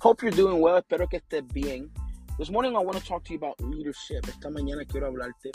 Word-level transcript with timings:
Hope 0.00 0.22
you're 0.22 0.30
doing 0.30 0.62
well. 0.62 0.78
Espero 0.78 1.06
que 1.10 1.18
estés 1.18 1.46
bien. 1.52 1.90
This 2.38 2.48
morning 2.48 2.74
I 2.74 2.78
want 2.78 2.96
to 2.96 3.04
talk 3.04 3.22
to 3.24 3.34
you 3.34 3.36
about 3.36 3.60
leadership. 3.60 4.26
Esta 4.26 4.48
mañana 4.48 4.88
quiero 4.88 5.08
hablarte 5.08 5.50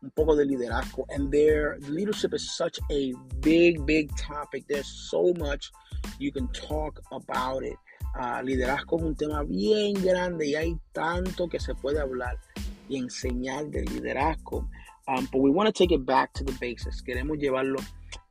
un 0.00 0.10
poco 0.10 0.36
de 0.36 0.44
liderazgo. 0.44 1.04
And 1.08 1.32
there, 1.32 1.78
leadership 1.80 2.32
is 2.32 2.48
such 2.56 2.78
a 2.92 3.12
big, 3.40 3.84
big 3.84 4.16
topic. 4.16 4.68
There's 4.68 4.86
so 4.86 5.34
much 5.36 5.72
you 6.20 6.30
can 6.30 6.46
talk 6.52 7.00
about 7.10 7.64
it. 7.64 7.76
Uh, 8.16 8.40
liderazgo 8.40 8.98
es 8.98 9.02
un 9.02 9.16
tema 9.16 9.42
bien 9.42 9.94
grande 9.94 10.46
y 10.46 10.54
hay 10.54 10.78
tanto 10.92 11.48
que 11.48 11.58
se 11.58 11.74
puede 11.74 11.98
hablar 11.98 12.38
y 12.88 12.98
enseñar 12.98 13.68
de 13.72 13.82
liderazgo. 13.82 14.68
Um, 15.08 15.28
but 15.32 15.40
we 15.40 15.50
want 15.50 15.66
to 15.66 15.72
take 15.72 15.90
it 15.90 16.06
back 16.06 16.32
to 16.34 16.44
the 16.44 16.52
basics. 16.60 17.02
Queremos 17.02 17.38
llevarlo 17.38 17.80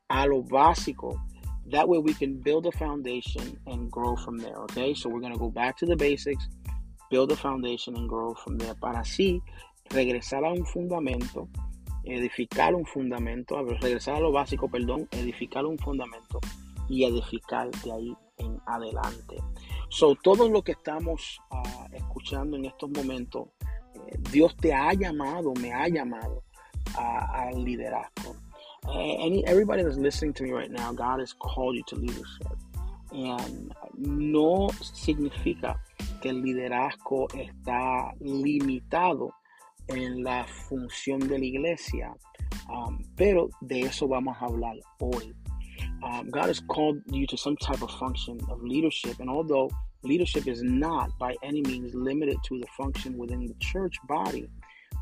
a 0.07 0.25
lo 0.27 0.43
básico 0.43 1.21
That 1.71 1.87
way 1.89 1.97
we 1.99 2.13
can 2.13 2.39
build 2.39 2.65
a 2.65 2.71
foundation 2.71 3.59
and 3.67 3.91
grow 3.91 4.15
from 4.15 4.37
there, 4.37 4.55
okay? 4.63 4.93
So 4.93 5.09
we're 5.09 5.19
going 5.19 5.33
to 5.33 5.39
go 5.39 5.49
back 5.49 5.77
to 5.77 5.85
the 5.85 5.95
basics, 5.95 6.47
build 7.09 7.31
a 7.31 7.35
foundation 7.35 7.95
and 7.97 8.07
grow 8.07 8.33
from 8.35 8.57
there 8.57 8.75
para 8.75 8.99
así 8.99 9.41
regresar 9.89 10.45
a 10.45 10.51
un 10.51 10.65
fundamento, 10.65 11.49
edificar 12.05 12.73
un 12.73 12.85
fundamento, 12.85 13.61
regresar 13.63 14.15
a 14.15 14.19
lo 14.19 14.31
básico, 14.31 14.69
perdón, 14.69 15.07
edificar 15.11 15.65
un 15.65 15.77
fundamento 15.77 16.39
y 16.89 17.03
edificar 17.03 17.69
de 17.83 17.91
ahí 17.91 18.13
en 18.37 18.59
adelante. 18.65 19.37
So, 19.89 20.15
todo 20.15 20.49
lo 20.49 20.61
que 20.61 20.73
estamos 20.73 21.39
uh, 21.51 21.95
escuchando 21.95 22.57
en 22.57 22.65
estos 22.65 22.89
momentos, 22.91 23.49
eh, 23.61 24.17
Dios 24.31 24.55
te 24.57 24.73
ha 24.73 24.93
llamado, 24.93 25.53
me 25.61 25.73
ha 25.73 25.87
llamado 25.87 26.43
al 26.95 27.63
liderazgo. 27.63 28.35
Any 28.93 29.45
everybody 29.45 29.83
that's 29.83 29.97
listening 29.97 30.33
to 30.33 30.43
me 30.43 30.51
right 30.51 30.71
now, 30.71 30.91
God 30.93 31.19
has 31.19 31.33
called 31.33 31.75
you 31.75 31.83
to 31.87 31.95
leadership. 31.95 32.57
And 33.11 33.73
no 33.95 34.69
significa 34.81 35.79
que 36.21 36.29
el 36.29 36.41
liderazgo 36.41 37.27
está 37.29 38.13
limitado 38.19 39.31
en 39.87 40.23
la 40.23 40.45
función 40.45 41.19
de 41.27 41.39
la 41.39 41.45
iglesia, 41.45 42.13
um, 42.69 43.03
pero 43.15 43.49
de 43.61 43.81
eso 43.81 44.07
vamos 44.07 44.35
a 44.37 44.45
hablar 44.45 44.75
hoy. 44.99 45.33
Um, 46.03 46.29
God 46.29 46.47
has 46.47 46.59
called 46.59 47.01
you 47.07 47.25
to 47.27 47.37
some 47.37 47.55
type 47.57 47.81
of 47.81 47.91
function 47.91 48.39
of 48.49 48.61
leadership, 48.61 49.19
and 49.19 49.29
although 49.29 49.69
leadership 50.03 50.47
is 50.47 50.61
not 50.61 51.17
by 51.17 51.35
any 51.43 51.61
means 51.61 51.93
limited 51.95 52.37
to 52.45 52.59
the 52.59 52.67
function 52.77 53.17
within 53.17 53.45
the 53.45 53.55
church 53.59 53.95
body, 54.07 54.49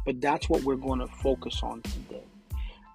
but 0.05 0.21
that's 0.21 0.47
what 0.49 0.63
we're 0.63 0.75
going 0.75 0.99
to 0.99 1.07
focus 1.07 1.61
on 1.63 1.81
today. 1.81 2.23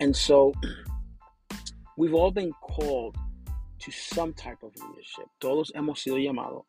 And 0.01 0.17
so 0.17 0.53
we've 1.97 2.15
all 2.15 2.31
been 2.31 2.53
called 2.61 3.17
to 3.81 3.91
some 3.91 4.33
type 4.35 4.63
of 4.63 4.73
leadership. 4.77 5.27
Todos 5.41 5.73
hemos 5.75 6.03
sido 6.03 6.19
llamados 6.19 6.65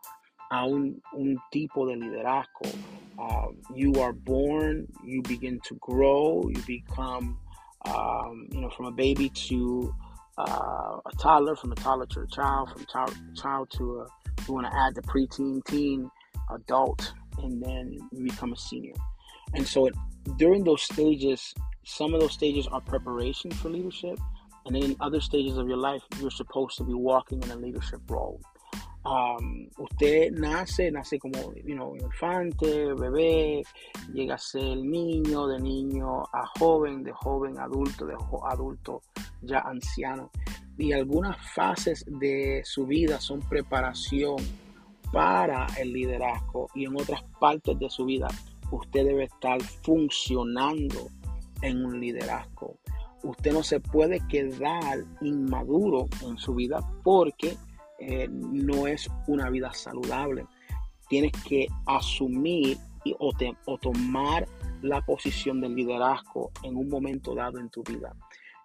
a 0.51 0.65
un, 0.65 1.01
un 1.13 1.37
tipo 1.51 1.87
de 1.87 1.95
liderazgo. 1.95 2.75
Um, 3.17 3.57
you 3.73 3.93
are 4.01 4.13
born, 4.13 4.87
you 5.03 5.21
begin 5.21 5.59
to 5.65 5.75
grow, 5.75 6.49
you 6.49 6.61
become, 6.63 7.37
um, 7.85 8.47
you 8.51 8.61
know, 8.61 8.69
from 8.69 8.87
a 8.87 8.91
baby 8.91 9.29
to 9.29 9.93
uh, 10.37 10.97
a 11.05 11.11
toddler, 11.17 11.55
from 11.55 11.71
a 11.71 11.75
toddler 11.75 12.05
to 12.07 12.21
a 12.21 12.27
child, 12.27 12.71
from 12.71 12.85
child, 12.85 13.15
child 13.35 13.69
to 13.77 14.01
a, 14.01 14.07
you 14.47 14.53
want 14.53 14.67
to 14.67 14.75
add 14.75 14.95
the 14.95 15.01
preteen, 15.01 15.63
teen, 15.65 16.09
adult, 16.53 17.13
and 17.43 17.63
then 17.63 17.97
you 18.11 18.23
become 18.23 18.51
a 18.51 18.57
senior. 18.57 18.93
And 19.53 19.65
so 19.65 19.85
it, 19.85 19.93
during 20.37 20.63
those 20.63 20.81
stages, 20.81 21.53
some 21.83 22.13
of 22.13 22.21
those 22.21 22.33
stages 22.33 22.67
are 22.67 22.81
preparation 22.81 23.51
for 23.51 23.69
leadership, 23.69 24.19
and 24.65 24.75
then 24.75 24.83
in 24.83 24.95
other 24.99 25.21
stages 25.21 25.57
of 25.57 25.67
your 25.67 25.77
life, 25.77 26.03
you're 26.19 26.31
supposed 26.31 26.77
to 26.77 26.83
be 26.83 26.93
walking 26.93 27.41
in 27.43 27.51
a 27.51 27.55
leadership 27.55 28.01
role. 28.09 28.39
Um, 29.03 29.67
usted 29.79 30.37
nace, 30.37 30.91
nace 30.91 31.17
como 31.19 31.53
you 31.65 31.75
know, 31.75 31.95
infante, 31.95 32.93
bebé, 32.93 33.63
llega 34.13 34.35
a 34.35 34.37
ser 34.37 34.77
niño, 34.77 35.47
de 35.47 35.59
niño 35.59 36.23
a 36.31 36.45
joven, 36.59 37.03
de 37.03 37.11
joven 37.11 37.57
a 37.57 37.63
adulto, 37.63 38.05
de 38.05 38.15
adulto 38.43 39.01
ya 39.41 39.59
anciano. 39.59 40.29
Y 40.77 40.93
algunas 40.93 41.37
fases 41.53 42.05
de 42.07 42.61
su 42.63 42.85
vida 42.85 43.19
son 43.19 43.39
preparación 43.39 44.37
para 45.11 45.67
el 45.77 45.91
liderazgo 45.91 46.69
y 46.73 46.85
en 46.85 46.95
otras 46.95 47.23
partes 47.39 47.77
de 47.77 47.89
su 47.89 48.05
vida 48.05 48.27
usted 48.71 49.05
debe 49.05 49.25
estar 49.25 49.61
funcionando 49.61 51.09
en 51.61 51.85
un 51.85 51.99
liderazgo. 51.99 52.77
Usted 53.23 53.53
no 53.53 53.63
se 53.63 53.79
puede 53.79 54.19
quedar 54.27 54.99
inmaduro 55.21 56.07
en 56.23 56.37
su 56.37 56.55
vida 56.55 56.79
porque 57.03 57.55
eh, 57.99 58.27
no 58.29 58.87
es 58.87 59.09
una 59.27 59.49
vida 59.49 59.71
saludable. 59.73 60.45
Tienes 61.07 61.31
que 61.43 61.67
asumir 61.85 62.77
y, 63.03 63.15
o, 63.19 63.31
o 63.65 63.77
tomar 63.77 64.47
la 64.81 65.01
posición 65.01 65.61
del 65.61 65.75
liderazgo 65.75 66.51
en 66.63 66.75
un 66.75 66.89
momento 66.89 67.35
dado 67.35 67.59
en 67.59 67.69
tu 67.69 67.83
vida. 67.83 68.15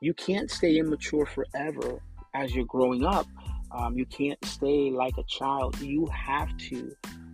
You 0.01 0.15
can't 0.15 0.51
stay 0.51 0.78
immature 0.78 1.27
forever 1.27 2.01
as 2.33 2.55
you're 2.55 2.67
growing 2.67 3.05
up. 3.05 3.27
Um, 3.73 3.97
you 3.99 4.07
can't 4.07 4.43
stay 4.45 4.91
like 4.91 5.19
a 5.19 5.25
child. 5.25 5.78
You 5.81 6.07
have 6.07 6.57
to, 6.71 6.93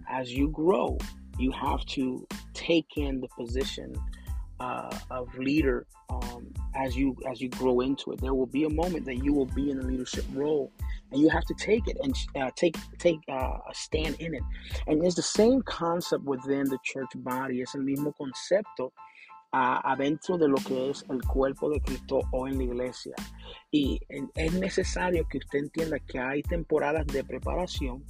as 0.09 0.33
you 0.33 0.49
grow, 0.49 0.97
you 1.39 1.53
have 1.53 1.85
to 1.87 2.27
take 2.55 2.97
in 2.97 3.21
the 3.21 3.29
position 3.37 3.95
uh, 4.61 4.97
of 5.11 5.37
leader 5.39 5.87
um, 6.11 6.53
as 6.75 6.97
you 6.97 7.17
as 7.31 7.41
you 7.41 7.49
grow 7.49 7.81
into 7.81 8.13
it. 8.13 8.21
There 8.21 8.35
will 8.35 8.47
be 8.47 8.65
a 8.65 8.71
moment 8.71 9.05
that 9.07 9.17
you 9.25 9.33
will 9.33 9.47
be 9.47 9.71
in 9.71 9.79
a 9.79 9.83
leadership 9.83 10.25
role, 10.33 10.73
and 11.11 11.21
you 11.21 11.29
have 11.29 11.45
to 11.45 11.55
take 11.55 11.87
it 11.89 11.97
and 12.03 12.15
uh, 12.37 12.51
take 12.57 12.77
take 12.99 13.19
uh, 13.29 13.59
a 13.69 13.75
stand 13.75 14.17
in 14.21 14.35
it. 14.35 14.43
And 14.87 15.05
it's 15.05 15.17
the 15.17 15.23
same 15.23 15.63
concept 15.63 16.25
within 16.25 16.65
the 16.69 16.79
church 16.85 17.11
body. 17.17 17.63
Es 17.63 17.75
el 17.75 17.83
mismo 17.83 18.13
concepto 18.17 18.93
uh, 19.53 19.81
adentro 19.85 20.39
de 20.39 20.49
lo 20.49 20.57
que 20.57 20.91
es 20.91 21.05
el 21.11 21.21
cuerpo 21.23 21.71
de 21.71 21.81
Cristo 21.81 22.23
o 22.33 22.47
en 22.47 22.59
la 22.59 22.65
iglesia. 22.65 23.15
Y 23.71 24.01
es 24.35 24.53
necesario 24.55 25.27
que 25.29 25.39
usted 25.39 25.59
entienda 25.59 25.99
que 25.99 26.19
hay 26.19 26.43
temporadas 26.43 27.07
de 27.07 27.25
preparación 27.25 28.05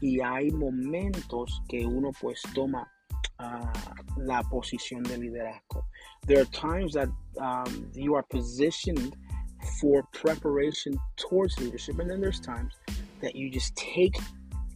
y 0.00 0.20
hay 0.20 0.50
momentos 0.50 1.62
que 1.68 1.86
uno 1.86 2.10
pues 2.20 2.42
toma 2.54 2.90
uh, 3.38 3.66
la 4.18 4.42
posición 4.44 5.02
de 5.02 5.16
liderazgo. 5.16 5.84
There 6.26 6.40
are 6.40 6.46
times 6.46 6.94
that 6.94 7.08
um, 7.40 7.90
you 7.94 8.14
are 8.14 8.22
positioned 8.22 9.16
for 9.80 10.02
preparation 10.12 10.98
towards 11.16 11.58
leadership, 11.58 11.98
and 11.98 12.10
then 12.10 12.20
there's 12.20 12.40
times 12.40 12.74
that 13.20 13.34
you 13.34 13.50
just 13.50 13.74
take 13.76 14.16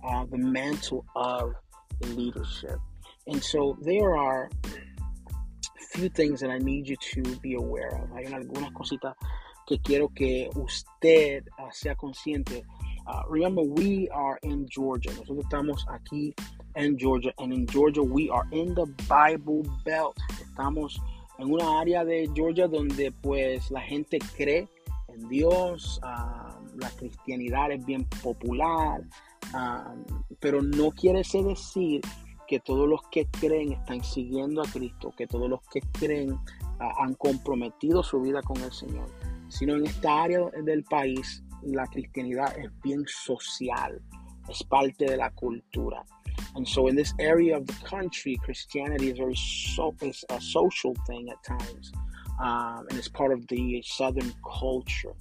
uh, 0.06 0.24
the 0.30 0.38
mantle 0.38 1.04
of 1.16 1.52
leadership. 2.00 2.78
And 3.26 3.42
so 3.42 3.76
there 3.82 4.16
are 4.16 4.50
few 5.92 6.08
things 6.08 6.40
that 6.40 6.50
I 6.50 6.58
need 6.58 6.88
you 6.88 6.96
to 6.96 7.22
be 7.36 7.54
aware 7.54 7.88
of. 7.88 8.10
Hay 8.10 8.26
algunas 8.26 8.72
cositas 8.72 9.14
que 9.66 9.78
quiero 9.78 10.08
que 10.08 10.48
usted 10.56 11.44
uh, 11.58 11.70
sea 11.70 11.94
consciente. 11.94 12.62
Uh, 13.06 13.22
remember, 13.28 13.62
we 13.62 14.08
are 14.10 14.38
in 14.42 14.66
Georgia. 14.68 15.10
Nosotros 15.10 15.44
estamos 15.44 15.84
aquí 15.88 16.34
en 16.74 16.96
Georgia. 16.98 17.32
And 17.38 17.52
in 17.52 17.66
Georgia, 17.66 18.02
we 18.02 18.30
are 18.30 18.46
in 18.52 18.74
the 18.74 18.86
Bible 19.08 19.62
Belt. 19.84 20.16
Estamos 20.40 21.00
en 21.38 21.52
una 21.52 21.80
área 21.80 22.04
de 22.04 22.28
Georgia 22.34 22.68
donde 22.68 23.12
pues 23.22 23.70
la 23.70 23.80
gente 23.80 24.18
cree 24.36 24.68
en 25.08 25.28
Dios. 25.28 26.00
Uh, 26.02 26.78
la 26.78 26.90
cristianidad 26.96 27.72
es 27.72 27.84
bien 27.84 28.04
popular. 28.22 29.02
Um, 29.54 30.04
pero 30.38 30.62
no 30.62 30.90
quiere 30.90 31.18
decir 31.18 32.00
que 32.46 32.60
todos 32.60 32.88
los 32.88 33.00
que 33.10 33.26
creen 33.26 33.72
están 33.72 34.02
siguiendo 34.02 34.62
a 34.62 34.66
Cristo, 34.66 35.12
que 35.16 35.26
todos 35.26 35.48
los 35.48 35.60
que 35.72 35.80
creen 35.92 36.32
uh, 36.32 36.40
han 36.98 37.14
comprometido 37.14 38.02
su 38.02 38.20
vida 38.20 38.42
con 38.42 38.60
el 38.60 38.72
Señor, 38.72 39.08
sino 39.48 39.76
en 39.76 39.86
esta 39.86 40.22
área 40.22 40.40
del 40.64 40.84
país 40.84 41.42
la 41.62 41.86
cristianidad 41.86 42.56
es 42.58 42.70
bien 42.82 43.04
social, 43.06 44.00
es 44.48 44.62
parte 44.64 45.04
de 45.04 45.16
la 45.16 45.30
cultura. 45.30 46.04
And 46.56 46.66
so 46.66 46.88
in 46.88 46.96
this 46.96 47.14
area 47.18 47.56
of 47.56 47.66
the 47.66 47.72
country, 47.84 48.38
Christianity 48.42 49.10
is 49.10 49.18
very 49.18 49.36
so 49.36 49.94
it's 50.02 50.24
a 50.30 50.40
social 50.40 50.94
thing 51.06 51.30
at 51.30 51.42
times, 51.44 51.92
um, 52.40 52.86
and 52.88 52.98
it's 52.98 53.08
part 53.08 53.32
of 53.32 53.46
the 53.48 53.82
Southern 53.86 54.32
culture. 54.44 55.14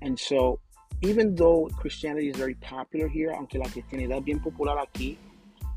And 0.00 0.18
so 0.18 0.60
even 1.02 1.34
though 1.34 1.68
Christianity 1.76 2.30
is 2.30 2.36
very 2.36 2.54
popular 2.54 3.08
here, 3.08 3.32
aunque 3.32 3.54
la 3.54 3.66
cristianidad 3.66 4.18
es 4.18 4.24
bien 4.24 4.40
popular 4.40 4.76
aquí, 4.76 5.16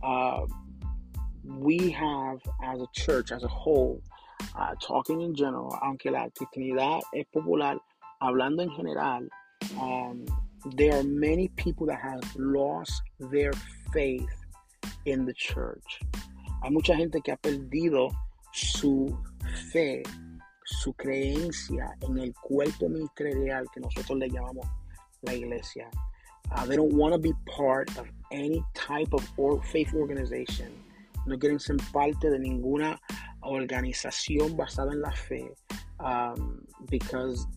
uh, 0.03 0.45
we 1.43 1.89
have 1.91 2.39
as 2.63 2.79
a 2.79 2.87
church, 2.93 3.31
as 3.31 3.43
a 3.43 3.47
whole, 3.47 4.01
uh, 4.55 4.75
talking 4.81 5.21
in 5.21 5.35
general, 5.35 5.77
aunque 5.81 6.05
la 6.05 6.29
cristianidad 6.29 7.01
es 7.13 7.25
popular, 7.33 7.77
hablando 8.21 8.61
en 8.61 8.69
general, 8.77 9.27
um, 9.79 10.25
there 10.75 10.95
are 10.97 11.03
many 11.03 11.47
people 11.49 11.85
that 11.85 11.99
have 11.99 12.23
lost 12.35 13.01
their 13.19 13.51
faith 13.91 14.44
in 15.05 15.25
the 15.25 15.33
church. 15.33 15.99
Hay 16.63 16.71
mucha 16.71 16.95
gente 16.95 17.21
que 17.21 17.31
ha 17.31 17.37
perdido 17.37 18.09
su 18.51 19.17
fe, 19.71 20.03
su 20.63 20.93
creencia 20.93 21.95
en 22.01 22.17
el 22.17 22.33
cuerpo 22.33 22.89
ministerial 22.89 23.65
que 23.73 23.81
nosotros 23.81 24.17
le 24.17 24.29
llamamos 24.29 24.67
la 25.21 25.33
iglesia. 25.33 25.89
Uh, 26.51 26.65
they 26.65 26.75
don't 26.75 26.93
want 26.93 27.13
to 27.13 27.19
be 27.19 27.33
part 27.45 27.89
of 27.97 28.07
any 28.31 28.63
type 28.73 29.13
of 29.13 29.23
or 29.37 29.61
faith 29.63 29.93
organization. 29.93 30.71
No 31.25 31.37
quieren 31.37 31.59
ser 31.59 31.77
parte 31.91 32.29
de 32.29 32.37
ninguna 32.39 32.99
organización 33.41 34.55
basada 34.55 34.91
en 34.91 35.01
la 35.01 35.11
fe 35.11 35.49
um, 35.99 36.63
because 36.89 37.47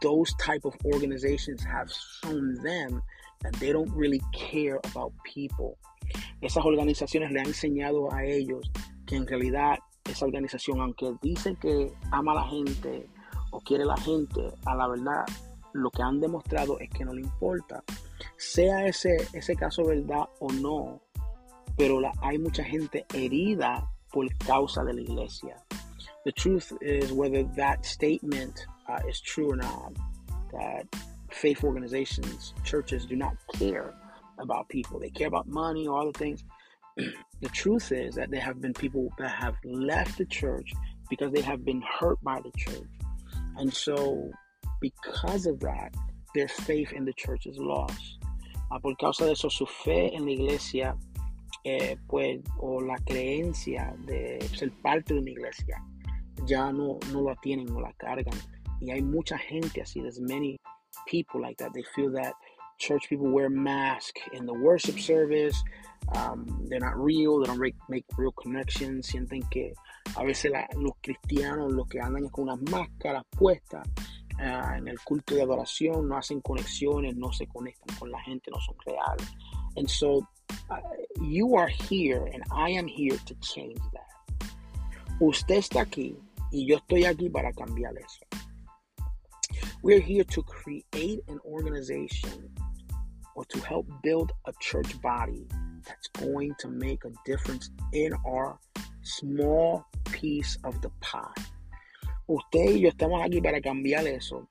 those 0.00 0.32
type 0.34 0.64
of 0.64 0.74
organizations 0.84 1.62
have 1.64 1.90
shown 2.22 2.54
them 2.62 3.02
that 3.42 3.52
they 3.54 3.72
don't 3.72 3.92
really 3.92 4.20
care 4.32 4.78
about 4.84 5.12
people. 5.24 5.76
Esas 6.40 6.64
organizaciones 6.64 7.30
le 7.32 7.40
han 7.40 7.46
enseñado 7.46 8.12
a 8.12 8.24
ellos 8.24 8.70
que 9.06 9.16
en 9.16 9.26
realidad 9.26 9.78
esa 10.04 10.26
organización, 10.26 10.80
aunque 10.80 11.14
dice 11.22 11.56
que 11.60 11.92
ama 12.10 12.32
a 12.32 12.36
la 12.36 12.48
gente 12.48 13.08
o 13.50 13.60
quiere 13.60 13.84
a 13.84 13.88
la 13.88 13.96
gente, 13.96 14.52
a 14.64 14.74
la 14.74 14.88
verdad 14.88 15.24
lo 15.72 15.90
que 15.90 16.02
han 16.02 16.20
demostrado 16.20 16.78
es 16.78 16.88
que 16.90 17.04
no 17.04 17.12
le 17.12 17.22
importa. 17.22 17.82
Sea 18.36 18.86
ese, 18.86 19.16
ese 19.32 19.54
caso 19.56 19.84
verdad 19.84 20.24
o 20.40 20.50
no, 20.52 21.00
pero 21.76 22.00
hay 22.22 22.38
mucha 22.38 22.64
gente 22.64 23.04
herida 23.12 23.88
por 24.10 24.26
causa 24.38 24.82
de 24.84 24.94
la 24.94 25.00
iglesia. 25.02 25.56
The 26.24 26.32
truth 26.32 26.72
is 26.80 27.12
whether 27.12 27.44
that 27.56 27.84
statement 27.84 28.66
uh, 28.88 29.06
is 29.08 29.20
true 29.20 29.52
or 29.52 29.56
not, 29.56 29.92
that 30.52 30.86
faith 31.30 31.62
organizations, 31.62 32.54
churches 32.64 33.06
do 33.06 33.16
not 33.16 33.34
care 33.58 33.94
about 34.38 34.68
people. 34.68 34.98
They 35.00 35.10
care 35.10 35.28
about 35.28 35.48
money 35.48 35.86
or 35.86 36.04
the 36.06 36.18
things. 36.18 36.44
the 36.96 37.48
truth 37.48 37.92
is 37.92 38.14
that 38.14 38.30
there 38.30 38.40
have 38.40 38.60
been 38.60 38.72
people 38.72 39.12
that 39.18 39.30
have 39.30 39.56
left 39.64 40.18
the 40.18 40.24
church 40.26 40.72
because 41.08 41.32
they 41.32 41.42
have 41.42 41.64
been 41.64 41.82
hurt 41.82 42.22
by 42.22 42.40
the 42.40 42.52
church. 42.56 42.88
And 43.56 43.72
so, 43.72 44.30
because 44.80 45.46
of 45.46 45.60
that, 45.60 45.94
their 46.34 46.48
faith 46.48 46.92
in 46.92 47.04
the 47.04 47.12
church 47.12 47.46
is 47.46 47.58
lost. 47.58 48.18
Uh, 48.70 48.78
por 48.78 48.94
causa 48.96 49.24
de 49.24 49.32
eso, 49.32 49.48
su 49.48 49.66
fe 49.66 50.10
en 50.12 50.24
la 50.24 50.32
iglesia, 50.32 50.96
eh, 51.64 51.96
pues, 52.08 52.40
o 52.58 52.80
la 52.80 52.96
creencia 53.06 53.94
de 54.06 54.40
ser 54.54 54.70
parte 54.82 55.14
de 55.14 55.20
una 55.20 55.30
iglesia, 55.30 55.82
ya 56.46 56.72
no, 56.72 56.98
no 57.12 57.20
la 57.22 57.36
tienen, 57.36 57.66
no 57.66 57.80
la 57.80 57.92
cargan. 57.92 58.38
Y 58.80 58.90
hay 58.90 59.02
mucha 59.02 59.38
gente 59.38 59.80
así, 59.80 60.00
there's 60.02 60.20
many 60.20 60.58
people 61.06 61.40
like 61.40 61.56
that. 61.58 61.72
They 61.72 61.84
feel 61.94 62.10
that 62.12 62.34
church 62.78 63.08
people 63.08 63.28
wear 63.28 63.48
masks 63.48 64.20
in 64.32 64.46
the 64.46 64.54
worship 64.54 64.98
service. 64.98 65.56
Um, 66.14 66.66
they're 66.68 66.80
not 66.80 66.96
real. 66.96 67.40
They 67.40 67.46
don't 67.46 67.58
make, 67.58 67.76
make 67.88 68.04
real 68.16 68.32
connections. 68.32 69.08
Sienten 69.08 69.42
que 69.50 69.72
a 70.16 70.24
veces 70.24 70.52
la, 70.52 70.66
los 70.76 70.92
cristianos 71.02 71.72
lo 71.72 71.84
que 71.84 72.00
andan 72.00 72.28
con 72.28 72.48
unas 72.48 72.60
máscaras 72.70 73.24
puestas 73.30 73.86
uh, 74.38 74.76
en 74.76 74.88
el 74.88 74.98
culto 75.00 75.34
de 75.34 75.42
adoración, 75.42 76.08
no 76.08 76.16
hacen 76.16 76.40
conexiones, 76.40 77.16
no 77.16 77.32
se 77.32 77.46
conectan 77.46 77.96
con 77.96 78.10
la 78.10 78.20
gente, 78.20 78.50
no 78.50 78.60
son 78.60 78.76
reales. 78.86 79.26
And 79.76 79.88
so 79.88 80.26
uh, 80.70 80.76
you 81.20 81.56
are 81.56 81.68
here 81.68 82.24
and 82.32 82.42
I 82.50 82.70
am 82.70 82.86
here 82.86 83.18
to 83.26 83.34
change 83.40 83.80
that. 83.92 84.50
Usted 85.20 85.56
está 85.56 85.82
aquí 85.82 86.16
y 86.52 86.66
yo 86.66 86.76
estoy 86.76 87.04
aquí 87.04 87.30
para 87.30 87.52
cambiar 87.52 87.96
eso. 87.96 88.24
We're 89.82 90.00
here 90.00 90.24
to 90.24 90.42
create 90.42 91.20
an 91.28 91.38
organization 91.44 92.50
or 93.34 93.44
to 93.44 93.60
help 93.60 93.86
build 94.02 94.32
a 94.46 94.52
church 94.60 95.00
body 95.00 95.46
that's 95.86 96.08
going 96.08 96.54
to 96.60 96.68
make 96.68 97.04
a 97.04 97.12
difference 97.24 97.70
in 97.92 98.12
our 98.26 98.58
small 99.02 99.86
piece 100.10 100.58
of 100.64 100.80
the 100.80 100.90
pie. 101.00 101.32
Usted 102.28 102.74
y 102.74 102.80
yo 102.80 102.90
estamos 102.90 103.22
aquí 103.22 103.40
para 103.40 103.60
cambiar 103.60 104.06
eso, 104.06 104.48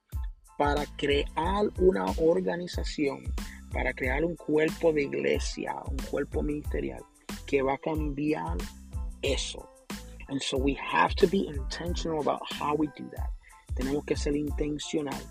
para 0.57 0.85
crear 0.97 1.69
una 1.79 2.05
organización, 2.17 3.33
para 3.73 3.93
crear 3.93 4.23
un 4.23 4.35
cuerpo 4.37 4.93
de 4.93 5.03
iglesia, 5.03 5.75
un 5.89 5.97
cuerpo 5.97 6.41
ministerial 6.41 7.03
que 7.45 7.61
va 7.61 7.73
a 7.73 7.77
cambiar 7.79 8.57
eso. 9.21 9.67
And 10.29 10.41
so 10.41 10.57
we 10.57 10.73
have 10.75 11.13
to 11.15 11.27
be 11.27 11.47
intentional 11.47 12.21
about 12.21 12.41
how 12.53 12.75
we 12.75 12.87
do 12.95 13.09
that. 13.15 13.34
Tenemos 13.75 14.05
que 14.05 14.15
ser 14.15 14.35
intencional. 14.35 15.21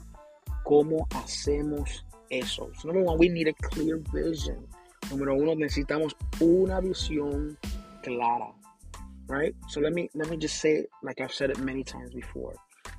¿Cómo 0.65 1.07
hacemos 1.15 2.05
eso? 2.31 2.71
So 2.81 2.89
number 2.89 3.05
one, 3.05 3.19
we 3.19 3.29
need 3.29 3.49
a 3.49 3.55
clear 3.55 3.99
vision. 4.13 4.67
Número 5.11 5.35
uno, 5.35 5.55
necesitamos 5.55 6.17
una 6.41 6.81
visión 6.81 7.59
clara. 8.03 8.53
Right? 9.27 9.55
So 9.69 9.81
let 9.81 9.93
me 9.93 10.11
let 10.15 10.29
me 10.29 10.37
just 10.37 10.61
say 10.61 10.87
like 11.03 11.21
I've 11.21 11.33
said 11.33 11.51
it 11.51 11.59
many 11.59 11.83
times 11.83 12.13
before. 12.13 12.55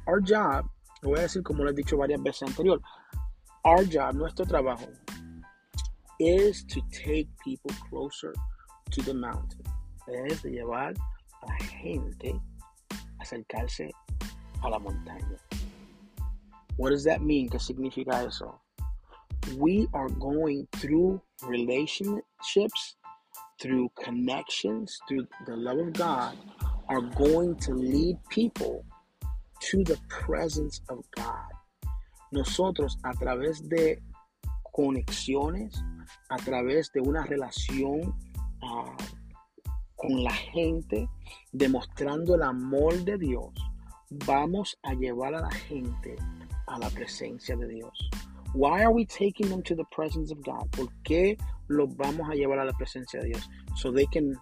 Our 0.07 0.19
job, 0.19 0.67
lo 1.01 1.11
voy 1.11 1.19
a 1.19 1.23
decir 1.23 1.43
como 1.43 1.63
lo 1.63 1.69
he 1.69 1.73
dicho 1.73 1.97
varias 1.97 2.21
veces 2.21 2.43
anterior. 2.47 2.79
Our 3.63 3.85
job, 3.85 4.15
nuestro 4.15 4.45
trabajo, 4.45 4.87
is 6.19 6.63
to 6.65 6.81
take 6.91 7.27
people 7.43 7.71
closer 7.89 8.33
to 8.91 9.01
the 9.01 9.13
mountain. 9.13 9.63
Es 10.07 10.43
llevar 10.43 10.93
a 11.41 11.47
la 11.47 11.57
gente 11.57 12.39
acercarse 13.19 13.91
a 14.65 14.69
la 14.69 14.79
montaña. 14.79 15.39
What 16.77 16.89
does 16.89 17.03
that 17.05 17.21
mean? 17.21 17.49
¿Qué 17.49 17.59
significa 17.59 18.25
eso? 18.25 18.59
We 19.57 19.87
are 19.93 20.09
going 20.09 20.67
through 20.73 21.21
relationships, 21.43 22.97
through 23.61 23.89
connections, 23.95 24.99
through 25.07 25.27
the 25.45 25.55
love 25.55 25.77
of 25.77 25.93
God, 25.93 26.35
are 26.89 27.01
going 27.01 27.55
to 27.57 27.73
lead 27.73 28.17
people 28.29 28.83
to 29.61 29.83
the 29.83 29.97
presence 30.09 30.81
of 30.89 31.03
God. 31.15 31.51
Nosotros 32.31 32.97
a 33.05 33.13
través 33.13 33.67
de 33.69 34.01
conexiones, 34.73 35.81
a 36.29 36.37
través 36.37 36.91
de 36.91 37.01
una 37.01 37.23
relación 37.23 38.13
uh, 38.61 38.95
con 39.95 40.23
la 40.23 40.33
gente, 40.33 41.07
demostrando 41.53 42.35
el 42.35 42.41
amor 42.41 42.93
de 43.05 43.17
Dios, 43.17 43.53
vamos 44.25 44.77
a 44.83 44.93
llevar 44.93 45.33
a 45.35 45.41
la 45.41 45.51
gente 45.51 46.15
a 46.67 46.79
la 46.79 46.89
presencia 46.89 47.55
de 47.55 47.67
Dios. 47.67 48.09
Why 48.53 48.83
are 48.83 48.91
we 48.91 49.05
taking 49.05 49.49
them 49.49 49.61
to 49.63 49.75
the 49.75 49.83
presence 49.91 50.31
of 50.31 50.41
God? 50.43 50.71
¿Por 50.71 50.87
qué 51.03 51.37
los 51.67 51.89
vamos 51.95 52.29
a 52.29 52.35
llevar 52.35 52.59
a 52.59 52.65
la 52.65 52.71
presencia 52.71 53.19
de 53.21 53.27
Dios? 53.27 53.47
So 53.75 53.91
they 53.91 54.05
can 54.05 54.35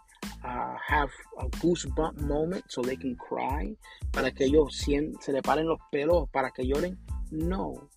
uh, 0.43 0.75
have 0.85 1.09
a 1.39 1.47
goosebump 1.49 2.19
moment, 2.21 2.63
so 2.69 2.81
they 2.81 2.95
can 2.95 3.15
cry, 3.15 3.75
para 4.11 4.31
que 4.31 4.45
ellos 4.45 4.75
se 4.75 5.31
le 5.31 5.41
paren 5.41 5.65
los 5.65 5.79
pelos, 5.91 6.29
para 6.31 6.51
que 6.51 6.63
lloren. 6.63 6.97
No. 7.31 7.89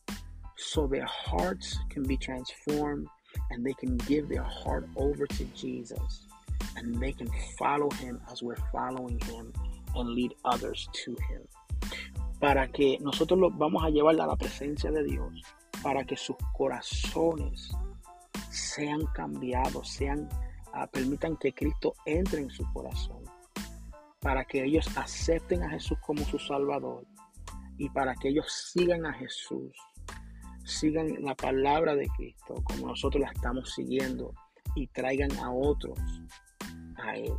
So 0.56 0.86
their 0.86 1.04
hearts 1.04 1.78
can 1.90 2.02
be 2.02 2.16
transformed 2.16 3.06
and 3.50 3.64
they 3.64 3.74
can 3.74 3.96
give 3.98 4.28
their 4.28 4.42
heart 4.42 4.88
over 4.96 5.26
to 5.26 5.44
Jesus 5.54 6.26
and 6.76 6.98
they 7.00 7.12
can 7.12 7.28
follow 7.58 7.90
him 7.90 8.20
as 8.30 8.42
we're 8.42 8.56
following 8.72 9.18
him 9.20 9.52
and 9.94 10.08
lead 10.10 10.34
others 10.44 10.88
to 10.92 11.16
him. 11.28 11.42
Para 12.38 12.68
que 12.68 12.98
nosotros 13.00 13.38
los 13.40 13.56
vamos 13.56 13.84
a 13.84 13.90
llevar 13.90 14.20
a 14.20 14.26
la 14.26 14.36
presencia 14.36 14.90
de 14.90 15.04
Dios, 15.04 15.42
para 15.82 16.04
que 16.04 16.16
sus 16.16 16.36
corazones 16.52 17.70
sean 18.50 19.06
cambiados, 19.14 19.88
sean, 19.88 20.28
uh, 20.74 20.86
permitan 20.90 21.36
que 21.36 21.52
Cristo 21.52 21.94
entre 22.04 22.40
en 22.40 22.50
su 22.50 22.64
corazón, 22.72 23.22
para 24.20 24.44
que 24.44 24.64
ellos 24.64 24.86
acepten 24.96 25.62
a 25.62 25.70
Jesús 25.70 25.98
como 26.00 26.24
su 26.24 26.38
Salvador 26.38 27.06
y 27.78 27.88
para 27.90 28.14
que 28.14 28.28
ellos 28.28 28.70
sigan 28.72 29.06
a 29.06 29.12
Jesús, 29.12 29.72
sigan 30.64 31.22
la 31.22 31.34
palabra 31.34 31.94
de 31.94 32.08
Cristo 32.16 32.54
como 32.64 32.88
nosotros 32.88 33.22
la 33.22 33.30
estamos 33.30 33.72
siguiendo 33.72 34.32
y 34.74 34.86
traigan 34.88 35.32
a 35.38 35.50
otros 35.52 35.98
a 36.96 37.16
Él. 37.16 37.34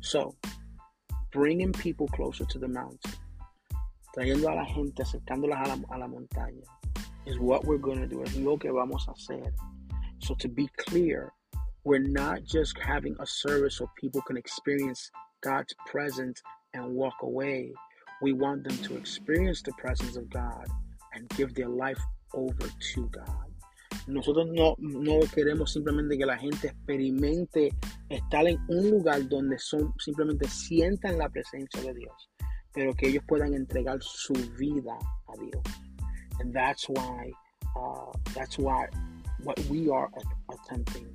So, 0.00 0.34
bringing 1.38 1.72
people 1.72 2.08
closer 2.08 2.44
to 2.44 2.58
the 2.58 2.66
mountain. 2.66 3.12
trayendo 4.12 4.48
a 4.48 4.56
la 4.56 4.64
gente, 4.64 5.04
acercándolas 5.04 5.60
a 5.64 5.68
la, 5.68 5.94
a 5.94 5.98
la 5.98 6.08
montaña, 6.08 6.64
is 7.26 7.38
what 7.38 7.64
we're 7.64 7.78
going 7.78 8.00
to 8.00 8.08
do, 8.08 8.24
es 8.24 8.36
lo 8.36 8.56
que 8.56 8.72
vamos 8.72 9.06
a 9.06 9.12
hacer. 9.12 9.52
So 10.18 10.34
to 10.34 10.48
be 10.48 10.68
clear, 10.78 11.32
we're 11.84 12.00
not 12.00 12.42
just 12.42 12.76
having 12.80 13.14
a 13.20 13.26
service 13.26 13.76
so 13.76 13.88
people 14.00 14.20
can 14.22 14.36
experience 14.36 15.12
God's 15.40 15.72
presence 15.86 16.42
and 16.74 16.92
walk 16.92 17.14
away. 17.22 17.72
We 18.20 18.32
want 18.32 18.64
them 18.64 18.76
to 18.78 18.96
experience 18.96 19.62
the 19.62 19.74
presence 19.78 20.16
of 20.16 20.28
God 20.30 20.66
and 21.14 21.28
give 21.36 21.54
their 21.54 21.68
life 21.68 22.00
over 22.34 22.68
to 22.94 23.10
God. 23.10 23.47
Nosotros 24.08 24.48
no, 24.52 24.74
no 24.78 25.20
queremos 25.34 25.72
simplemente 25.72 26.18
que 26.18 26.26
la 26.26 26.38
gente 26.38 26.68
experimente 26.68 27.70
estar 28.08 28.46
en 28.46 28.58
un 28.68 28.90
lugar 28.90 29.28
donde 29.28 29.58
son, 29.58 29.92
simplemente 29.98 30.48
sientan 30.48 31.18
la 31.18 31.28
presencia 31.28 31.82
de 31.82 31.94
Dios. 31.94 32.28
pero 32.78 32.94
que 32.94 33.08
ellos 33.08 33.24
puedan 33.26 33.54
entregar 33.54 33.98
su 34.00 34.32
vida 34.56 34.96
a 35.26 35.36
Dios. 35.36 35.62
And 36.38 36.54
that's 36.54 36.88
why, 36.88 37.32
uh, 37.76 38.12
that's 38.34 38.56
why 38.56 38.86
what 39.42 39.58
we 39.68 39.90
are 39.90 40.08
attempting 40.48 41.08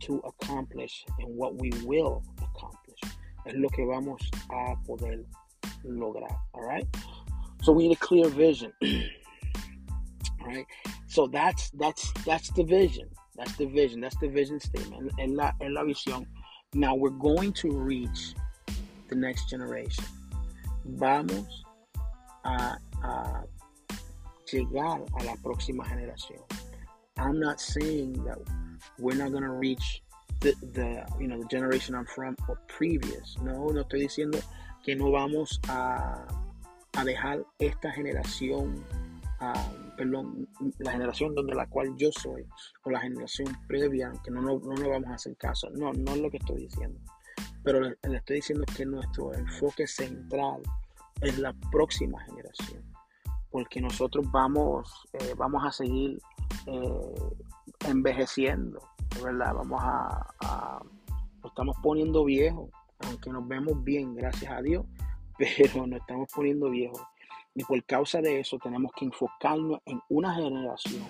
to 0.00 0.22
accomplish 0.24 1.04
and 1.18 1.36
what 1.36 1.60
we 1.60 1.70
will 1.84 2.22
accomplish 2.38 3.00
es 3.46 3.54
lo 3.54 3.68
que 3.70 3.84
vamos 3.84 4.22
a 4.50 4.76
poder 4.86 5.24
lograr. 5.84 6.30
All 6.54 6.62
right. 6.62 6.86
So 7.62 7.72
we 7.72 7.88
need 7.88 7.96
a 7.96 8.00
clear 8.00 8.28
vision. 8.28 8.72
all 8.82 10.46
right. 10.46 10.66
So 11.12 11.26
that's 11.26 11.68
that's 11.72 12.10
that's 12.24 12.48
the 12.52 12.64
vision. 12.64 13.06
That's 13.36 13.54
the 13.58 13.66
vision. 13.66 14.00
That's 14.00 14.16
the 14.16 14.28
vision 14.28 14.58
statement. 14.58 15.12
En 15.18 15.36
la, 15.36 15.52
en 15.60 15.74
la 15.74 15.82
visión. 15.82 16.24
Now 16.72 16.94
we're 16.94 17.10
going 17.10 17.52
to 17.54 17.70
reach 17.70 18.34
the 19.10 19.16
next 19.16 19.50
generation. 19.50 20.04
Vamos 20.86 21.64
a, 22.46 22.78
a 23.04 23.44
llegar 24.50 25.02
a 25.20 25.24
la 25.24 25.36
próxima 25.44 25.84
generación. 25.84 26.40
I'm 27.18 27.38
not 27.38 27.60
saying 27.60 28.24
that 28.24 28.38
we're 28.98 29.14
not 29.14 29.32
going 29.32 29.44
to 29.44 29.52
reach 29.52 30.02
the, 30.40 30.54
the, 30.72 31.06
you 31.20 31.28
know, 31.28 31.38
the 31.38 31.48
generation 31.48 31.94
I'm 31.94 32.06
from 32.06 32.36
or 32.48 32.58
previous. 32.68 33.36
No, 33.42 33.68
no 33.68 33.84
estoy 33.84 34.00
diciendo 34.08 34.42
que 34.82 34.94
no 34.96 35.10
vamos 35.10 35.60
a, 35.68 36.26
a 36.94 37.04
dejar 37.04 37.44
esta 37.60 37.92
generación, 37.92 38.82
uh, 39.42 39.68
perdón, 39.96 40.48
la 40.78 40.92
generación 40.92 41.34
donde 41.34 41.54
la 41.54 41.66
cual 41.68 41.94
yo 41.96 42.10
soy, 42.12 42.46
o 42.84 42.90
la 42.90 43.00
generación 43.00 43.48
previa, 43.66 44.12
que 44.24 44.30
no, 44.30 44.40
no, 44.40 44.58
no 44.58 44.74
nos 44.74 44.88
vamos 44.88 45.10
a 45.10 45.14
hacer 45.14 45.36
caso. 45.36 45.70
No, 45.70 45.92
no 45.92 46.12
es 46.12 46.20
lo 46.20 46.30
que 46.30 46.38
estoy 46.38 46.62
diciendo. 46.62 46.98
Pero 47.62 47.80
le, 47.80 47.96
le 48.08 48.16
estoy 48.16 48.36
diciendo 48.36 48.64
que 48.76 48.84
nuestro 48.86 49.32
enfoque 49.34 49.86
central 49.86 50.62
es 51.20 51.38
la 51.38 51.54
próxima 51.70 52.22
generación. 52.24 52.82
Porque 53.50 53.80
nosotros 53.80 54.30
vamos, 54.30 55.06
eh, 55.12 55.34
vamos 55.36 55.64
a 55.64 55.70
seguir 55.70 56.18
eh, 56.66 57.32
envejeciendo, 57.86 58.80
¿verdad? 59.22 59.54
Vamos 59.54 59.80
a, 59.82 60.26
a, 60.40 60.82
nos 61.42 61.50
estamos 61.50 61.76
poniendo 61.82 62.24
viejos, 62.24 62.70
aunque 63.00 63.30
nos 63.30 63.46
vemos 63.46 63.82
bien, 63.84 64.14
gracias 64.14 64.50
a 64.50 64.62
Dios, 64.62 64.86
pero 65.38 65.86
nos 65.86 66.00
estamos 66.00 66.28
poniendo 66.34 66.70
viejos. 66.70 67.00
Y 67.54 67.64
por 67.64 67.84
causa 67.84 68.20
de 68.20 68.40
eso 68.40 68.58
tenemos 68.58 68.92
que 68.96 69.04
enfocarnos 69.04 69.80
en 69.86 70.00
una 70.08 70.34
generación 70.34 71.04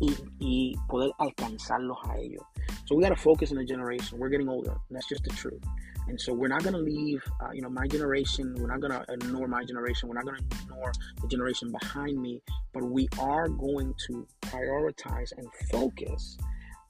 y, 0.00 0.14
y 0.38 0.76
poder 0.88 1.12
alcanzarlos 1.18 1.98
a 2.08 2.18
ellos. 2.18 2.42
So 2.86 2.94
we 2.94 3.02
got 3.02 3.10
to 3.10 3.16
focus 3.16 3.50
on 3.50 3.58
the 3.58 3.64
generation. 3.64 4.18
We're 4.18 4.30
getting 4.30 4.48
older. 4.48 4.76
That's 4.90 5.08
just 5.08 5.24
the 5.24 5.30
truth. 5.30 5.62
And 6.06 6.20
so 6.20 6.34
we're 6.34 6.48
not 6.48 6.62
going 6.62 6.74
to 6.74 6.80
leave, 6.80 7.22
uh, 7.40 7.50
you 7.52 7.62
know, 7.62 7.70
my 7.70 7.86
generation. 7.86 8.54
We're 8.58 8.68
not 8.68 8.80
going 8.80 8.92
to 8.92 9.04
ignore 9.12 9.48
my 9.48 9.64
generation. 9.64 10.08
We're 10.08 10.16
not 10.16 10.26
going 10.26 10.36
to 10.36 10.56
ignore 10.62 10.92
the 11.22 11.28
generation 11.28 11.72
behind 11.72 12.20
me. 12.20 12.42
But 12.72 12.84
we 12.84 13.08
are 13.18 13.48
going 13.48 13.94
to 14.08 14.26
prioritize 14.42 15.32
and 15.36 15.46
focus 15.70 16.36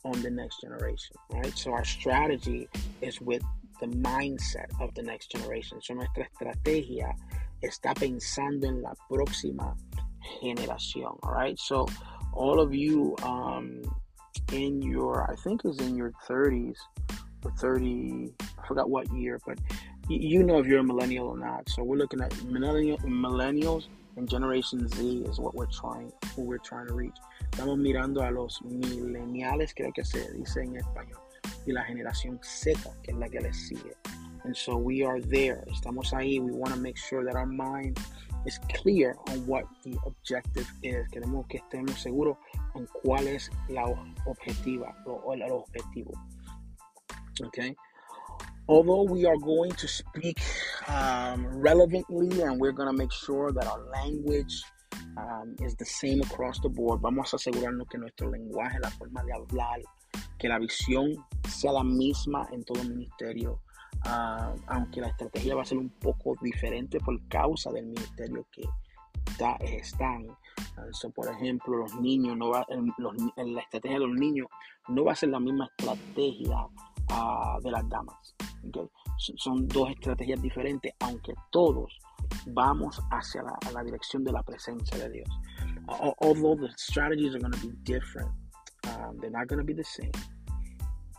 on 0.04 0.20
the 0.22 0.30
next 0.30 0.60
generation, 0.60 1.16
right? 1.30 1.56
So 1.56 1.72
our 1.72 1.84
strategy 1.84 2.68
is 3.00 3.20
with 3.20 3.42
the 3.80 3.86
mindset 3.86 4.66
of 4.80 4.94
the 4.94 5.02
next 5.02 5.30
generation. 5.30 5.80
So 5.80 5.94
nuestra 5.94 6.26
estrategia 6.26 7.12
está 7.60 7.94
pensando 7.94 8.66
en 8.66 8.82
la 8.82 8.94
próxima 9.08 9.76
generación, 10.40 11.16
all 11.22 11.32
right? 11.32 11.58
So 11.58 11.86
all 12.32 12.60
of 12.60 12.74
you 12.74 13.16
um, 13.22 13.82
in 14.52 14.82
your, 14.82 15.30
I 15.30 15.36
think 15.36 15.64
is 15.64 15.78
in 15.78 15.96
your 15.96 16.12
30s 16.28 16.76
or 17.44 17.52
30, 17.58 18.32
I 18.40 18.66
forgot 18.66 18.88
what 18.88 19.10
year, 19.12 19.40
but 19.46 19.58
you 20.08 20.42
know 20.42 20.58
if 20.58 20.66
you're 20.66 20.80
a 20.80 20.84
millennial 20.84 21.28
or 21.28 21.38
not. 21.38 21.68
So 21.68 21.82
we're 21.82 21.96
looking 21.96 22.20
at 22.20 22.32
millennial, 22.44 22.98
millennials 22.98 23.86
and 24.16 24.28
Generation 24.28 24.88
Z 24.88 25.24
is 25.28 25.38
what 25.38 25.54
we're 25.54 25.66
trying, 25.66 26.12
who 26.34 26.42
we're 26.42 26.58
trying 26.58 26.86
to 26.86 26.94
reach. 26.94 27.16
Estamos 27.50 27.78
mirando 27.78 28.22
a 28.22 28.30
los 28.30 28.60
millennials, 28.62 29.74
creo 29.74 29.92
que 29.92 30.04
se 30.04 30.32
dice 30.32 30.62
en 30.62 30.76
español, 30.76 31.20
y 31.66 31.72
la 31.72 31.84
generación 31.84 32.38
Z, 32.42 32.78
que 33.02 33.12
es 33.12 33.18
la 33.18 33.28
que 33.28 33.40
les 33.40 33.56
sigue. 33.56 33.96
And 34.44 34.56
so 34.56 34.76
we 34.76 35.02
are 35.02 35.20
there. 35.20 35.64
Estamos 35.68 36.12
ahí. 36.12 36.40
We 36.40 36.52
want 36.52 36.74
to 36.74 36.80
make 36.80 36.98
sure 36.98 37.24
that 37.24 37.34
our 37.34 37.46
mind 37.46 37.98
is 38.46 38.58
clear 38.74 39.16
on 39.30 39.46
what 39.46 39.64
the 39.82 39.96
objective 40.06 40.70
is. 40.82 41.06
Queremos 41.08 41.48
que 41.48 41.60
estemos 41.60 41.98
seguros 42.02 42.36
en 42.74 42.86
cuál 43.02 43.26
es 43.26 43.50
la 43.68 43.84
objetiva 44.26 44.94
o 45.06 45.32
el 45.32 45.42
objetivo. 45.50 46.12
Okay. 47.42 47.74
Although 48.68 49.02
we 49.02 49.26
are 49.26 49.36
going 49.36 49.72
to 49.72 49.88
speak 49.88 50.40
um, 50.88 51.46
relevantly 51.46 52.42
and 52.42 52.58
we're 52.58 52.72
going 52.72 52.88
to 52.88 52.96
make 52.96 53.12
sure 53.12 53.52
that 53.52 53.66
our 53.66 53.80
language 53.92 54.62
um, 55.18 55.54
is 55.60 55.74
the 55.76 55.84
same 55.84 56.22
across 56.22 56.60
the 56.60 56.68
board, 56.68 57.00
vamos 57.00 57.32
a 57.32 57.36
asegurarnos 57.36 57.88
que 57.90 57.98
nuestro 57.98 58.30
lenguaje, 58.30 58.78
la 58.80 58.90
forma 58.90 59.22
de 59.24 59.32
hablar, 59.32 59.80
que 60.38 60.48
la 60.48 60.58
visión 60.58 61.14
sea 61.46 61.72
la 61.72 61.84
misma 61.84 62.48
en 62.52 62.64
todo 62.64 62.80
el 62.80 62.90
ministerio. 62.90 63.60
Uh, 64.06 64.60
aunque 64.66 65.00
la 65.00 65.08
estrategia 65.08 65.54
va 65.54 65.62
a 65.62 65.64
ser 65.64 65.78
un 65.78 65.88
poco 65.88 66.36
diferente 66.42 67.00
por 67.00 67.18
causa 67.28 67.72
del 67.72 67.86
ministerio 67.86 68.46
que 68.52 68.62
está, 69.26 69.56
están. 69.56 70.26
So, 70.92 71.10
por 71.10 71.28
ejemplo, 71.28 71.78
los 71.78 71.94
niños, 72.00 72.36
no 72.36 72.50
va, 72.50 72.66
los, 72.98 73.14
la 73.36 73.60
estrategia 73.60 73.98
de 73.98 74.06
los 74.06 74.16
niños 74.16 74.48
no 74.88 75.04
va 75.04 75.12
a 75.12 75.16
ser 75.16 75.30
la 75.30 75.40
misma 75.40 75.70
estrategia 75.78 76.66
uh, 77.10 77.60
de 77.62 77.70
las 77.70 77.88
damas. 77.88 78.34
Okay? 78.68 78.88
Son 79.16 79.66
dos 79.68 79.90
estrategias 79.90 80.42
diferentes, 80.42 80.92
aunque 81.00 81.32
todos 81.50 81.98
vamos 82.48 83.00
hacia 83.10 83.42
la, 83.42 83.56
la 83.72 83.82
dirección 83.82 84.24
de 84.24 84.32
la 84.32 84.42
presencia 84.42 84.98
de 84.98 85.10
Dios. 85.10 85.28
although 85.88 86.54
the 86.54 86.70
strategies 86.76 87.34
are 87.34 87.38
going 87.38 87.52
to 87.52 87.66
be 87.66 87.72
different, 87.82 88.30
um, 88.88 89.18
they're 89.20 89.30
not 89.30 89.46
going 89.46 89.58
to 89.58 89.64
be 89.64 89.72
the 89.72 89.84
same. 89.84 90.12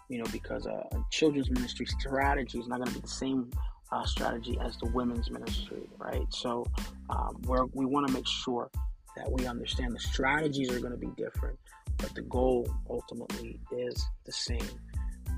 You 0.09 0.17
know, 0.17 0.25
because 0.31 0.67
uh, 0.67 0.83
children's 1.11 1.49
ministry 1.49 1.85
strategy 1.85 2.59
is 2.59 2.67
not 2.67 2.77
going 2.77 2.89
to 2.89 2.95
be 2.95 3.01
the 3.01 3.07
same 3.07 3.49
uh, 3.91 4.05
strategy 4.05 4.57
as 4.61 4.77
the 4.77 4.87
women's 4.87 5.29
ministry, 5.31 5.89
right? 5.97 6.25
So 6.29 6.65
um, 7.09 7.41
we're, 7.45 7.65
we 7.73 7.85
want 7.85 8.07
to 8.07 8.13
make 8.13 8.27
sure 8.27 8.69
that 9.15 9.31
we 9.31 9.47
understand 9.47 9.93
the 9.93 9.99
strategies 9.99 10.71
are 10.71 10.79
going 10.79 10.91
to 10.91 10.97
be 10.97 11.11
different, 11.15 11.57
but 11.97 12.13
the 12.15 12.21
goal 12.23 12.67
ultimately 12.89 13.59
is 13.71 14.05
the 14.25 14.31
same. 14.31 14.69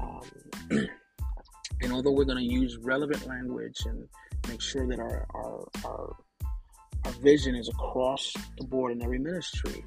Um, 0.02 0.22
and 1.82 1.94
although 1.94 2.12
we're 2.12 2.26
going 2.26 2.38
to 2.38 2.54
use 2.54 2.78
relevant 2.78 3.28
language 3.28 3.78
and 3.86 4.08
make 4.48 4.62
sure 4.62 4.88
that 4.88 5.00
our, 5.00 5.26
our, 5.34 5.68
our, 5.86 6.16
our 7.06 7.12
vision 7.22 7.56
is 7.56 7.70
across 7.70 8.34
the 8.58 8.66
board 8.66 8.92
in 8.92 9.04
every 9.04 9.20
ministry, 9.20 9.84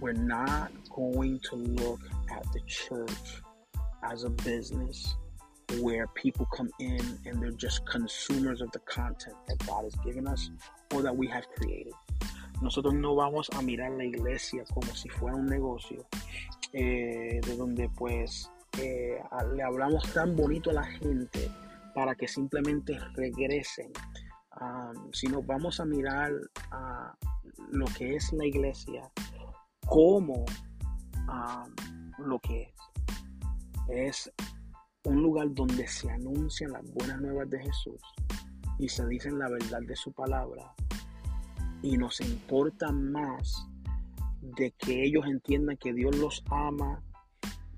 we're 0.00 0.12
not 0.12 0.70
going 0.90 1.40
to 1.50 1.56
look 1.56 2.00
at 2.30 2.44
the 2.52 2.60
church 2.66 3.42
as 4.02 4.24
a 4.24 4.30
business 4.30 5.16
where 5.80 6.06
people 6.08 6.46
come 6.46 6.70
in 6.80 7.00
and 7.26 7.42
they're 7.42 7.50
just 7.50 7.84
consumers 7.86 8.60
of 8.60 8.70
the 8.72 8.78
content 8.80 9.36
that 9.46 9.58
God 9.66 9.84
has 9.84 9.94
given 10.04 10.26
us 10.26 10.50
or 10.94 11.02
that 11.02 11.14
we 11.14 11.26
have 11.28 11.46
created. 11.50 11.92
Nosotros 12.62 12.94
no 12.94 13.14
vamos 13.14 13.48
a 13.50 13.62
mirar 13.62 13.96
la 13.96 14.04
iglesia 14.04 14.64
como 14.74 14.92
si 14.94 15.08
fuera 15.08 15.36
un 15.36 15.46
negocio, 15.46 16.04
eh, 16.72 17.40
de 17.40 17.56
donde 17.56 17.88
pues 17.90 18.50
eh, 18.80 19.20
le 19.54 19.62
hablamos 19.62 20.02
tan 20.12 20.34
bonito 20.34 20.70
a 20.70 20.74
la 20.74 20.84
gente 20.84 21.50
para 21.94 22.14
que 22.14 22.26
simplemente 22.26 22.98
regresen, 23.14 23.92
um, 24.60 25.12
sino 25.12 25.42
vamos 25.42 25.80
a 25.80 25.84
mirar 25.84 26.32
lo 27.70 27.86
que 27.86 28.16
es 28.16 28.32
la 28.32 28.46
iglesia 28.46 29.10
como 29.86 30.44
um, 31.28 31.74
lo 32.18 32.38
que 32.38 32.62
es 32.62 32.87
es 33.88 34.30
un 35.04 35.22
lugar 35.22 35.48
donde 35.52 35.86
se 35.86 36.10
anuncian 36.10 36.72
las 36.72 36.90
buenas 36.92 37.20
nuevas 37.20 37.48
de 37.50 37.60
Jesús 37.60 38.00
y 38.78 38.88
se 38.88 39.06
dicen 39.06 39.38
la 39.38 39.48
verdad 39.48 39.80
de 39.82 39.96
su 39.96 40.12
palabra 40.12 40.74
y 41.82 41.96
nos 41.96 42.20
importa 42.20 42.92
más 42.92 43.66
de 44.40 44.72
que 44.72 45.04
ellos 45.04 45.24
entiendan 45.26 45.76
que 45.76 45.92
Dios 45.92 46.16
los 46.16 46.44
ama, 46.50 47.02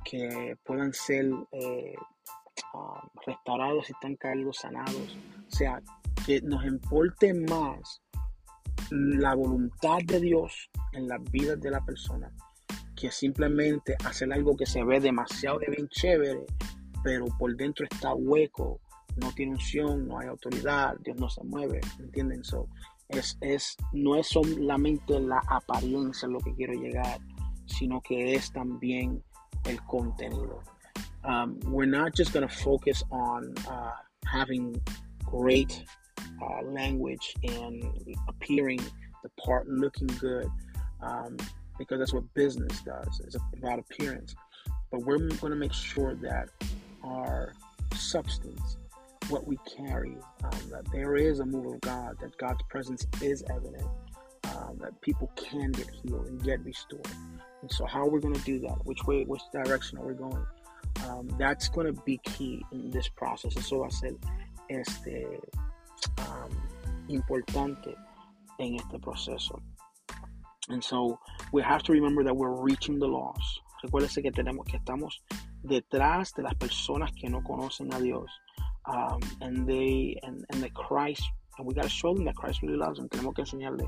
que 0.04 0.56
puedan 0.64 0.92
ser 0.92 1.30
eh, 1.52 1.94
uh, 2.74 3.20
restaurados 3.26 3.86
si 3.86 3.92
están 3.92 4.16
caídos, 4.16 4.58
sanados. 4.58 5.18
O 5.46 5.50
sea, 5.50 5.82
que 6.26 6.40
nos 6.42 6.64
importe 6.64 7.34
más 7.34 8.02
la 8.90 9.34
voluntad 9.34 9.98
de 10.04 10.20
Dios 10.20 10.70
en 10.92 11.08
las 11.08 11.22
vidas 11.30 11.60
de 11.60 11.70
la 11.70 11.84
persona 11.84 12.32
que 13.00 13.10
simplemente 13.10 13.96
hacer 14.04 14.32
algo 14.32 14.56
que 14.56 14.66
se 14.66 14.84
ve 14.84 15.00
demasiado 15.00 15.58
de 15.58 15.70
bien 15.70 15.88
chévere, 15.88 16.44
pero 17.02 17.26
por 17.38 17.56
dentro 17.56 17.86
está 17.90 18.14
hueco, 18.14 18.80
no 19.16 19.32
tiene 19.32 19.52
unción, 19.52 20.06
no 20.06 20.18
hay 20.18 20.28
autoridad, 20.28 20.96
Dios 21.02 21.16
no 21.18 21.28
se 21.30 21.42
mueve, 21.44 21.80
¿entienden? 21.98 22.44
So, 22.44 22.68
es, 23.08 23.38
es, 23.40 23.76
no 23.92 24.16
es 24.16 24.28
solamente 24.28 25.18
la 25.18 25.42
apariencia 25.48 26.28
lo 26.28 26.38
que 26.40 26.54
quiero 26.54 26.74
llegar, 26.74 27.18
sino 27.66 28.00
que 28.02 28.34
es 28.34 28.52
también 28.52 29.22
el 29.64 29.82
contenido. 29.84 30.62
Um, 31.24 31.58
we're 31.66 31.86
not 31.86 32.14
just 32.14 32.32
going 32.32 32.46
to 32.46 32.54
focus 32.54 33.02
on 33.10 33.54
uh, 33.68 33.92
having 34.24 34.80
great 35.26 35.84
uh, 36.40 36.62
language 36.62 37.34
and 37.42 37.84
appearing 38.28 38.80
the 39.22 39.28
part, 39.42 39.68
looking 39.68 40.08
good. 40.18 40.50
Um, 41.02 41.36
because 41.80 41.98
that's 41.98 42.12
what 42.12 42.32
business 42.34 42.82
does. 42.82 43.22
It's 43.24 43.36
about 43.56 43.78
appearance. 43.78 44.34
But 44.92 45.00
we're 45.00 45.16
going 45.16 45.50
to 45.50 45.56
make 45.56 45.72
sure 45.72 46.14
that 46.16 46.50
our 47.02 47.54
substance, 47.94 48.76
what 49.30 49.46
we 49.46 49.56
carry, 49.78 50.14
um, 50.44 50.60
that 50.70 50.84
there 50.92 51.16
is 51.16 51.40
a 51.40 51.46
move 51.46 51.72
of 51.72 51.80
God, 51.80 52.16
that 52.20 52.36
God's 52.36 52.62
presence 52.68 53.06
is 53.22 53.42
evident, 53.48 53.88
um, 54.44 54.76
that 54.82 55.00
people 55.00 55.32
can 55.36 55.72
get 55.72 55.88
healed 55.90 56.26
and 56.26 56.42
get 56.44 56.62
restored. 56.66 57.08
And 57.62 57.72
so, 57.72 57.86
how 57.86 58.02
are 58.02 58.10
we 58.10 58.20
going 58.20 58.34
to 58.34 58.44
do 58.44 58.58
that? 58.60 58.84
Which 58.84 59.02
way, 59.04 59.24
which 59.24 59.42
direction 59.50 59.96
are 59.98 60.06
we 60.06 60.14
going? 60.14 60.44
Um, 61.08 61.34
that's 61.38 61.70
going 61.70 61.86
to 61.86 61.98
be 62.02 62.18
key 62.18 62.62
in 62.72 62.90
this 62.90 63.08
process. 63.08 63.56
Eso 63.56 63.78
va 63.78 63.86
a 63.86 63.90
ser 63.90 64.16
este, 64.68 65.40
um, 66.18 66.50
importante 67.08 67.94
en 68.58 68.74
este 68.74 68.98
proceso. 69.00 69.62
And 70.68 70.82
so 70.82 71.18
we 71.52 71.62
have 71.62 71.82
to 71.84 71.92
remember 71.92 72.22
that 72.24 72.36
we're 72.36 72.60
reaching 72.60 72.98
the 72.98 73.08
lost. 73.08 73.60
Recuérdese 73.84 74.22
que 74.22 74.30
tenemos 74.30 74.66
que 74.66 74.78
estamos 74.78 75.20
detrás 75.64 76.34
de 76.34 76.42
las 76.42 76.54
personas 76.54 77.10
que 77.14 77.28
no 77.28 77.40
conocen 77.40 77.92
a 77.94 78.00
Dios. 78.00 78.28
Um, 78.86 79.20
and 79.40 79.66
they 79.66 80.18
and, 80.22 80.44
and 80.50 80.62
the 80.62 80.70
Christ 80.70 81.22
and 81.60 81.66
we 81.66 81.74
got 81.74 81.84
to 81.84 81.90
show 81.90 82.14
them 82.14 82.24
that 82.24 82.36
Christ 82.36 82.62
really 82.62 82.76
loves 82.76 82.98
them. 82.98 83.08
Tenemos 83.08 83.34
que 83.34 83.44
enseñarle 83.44 83.86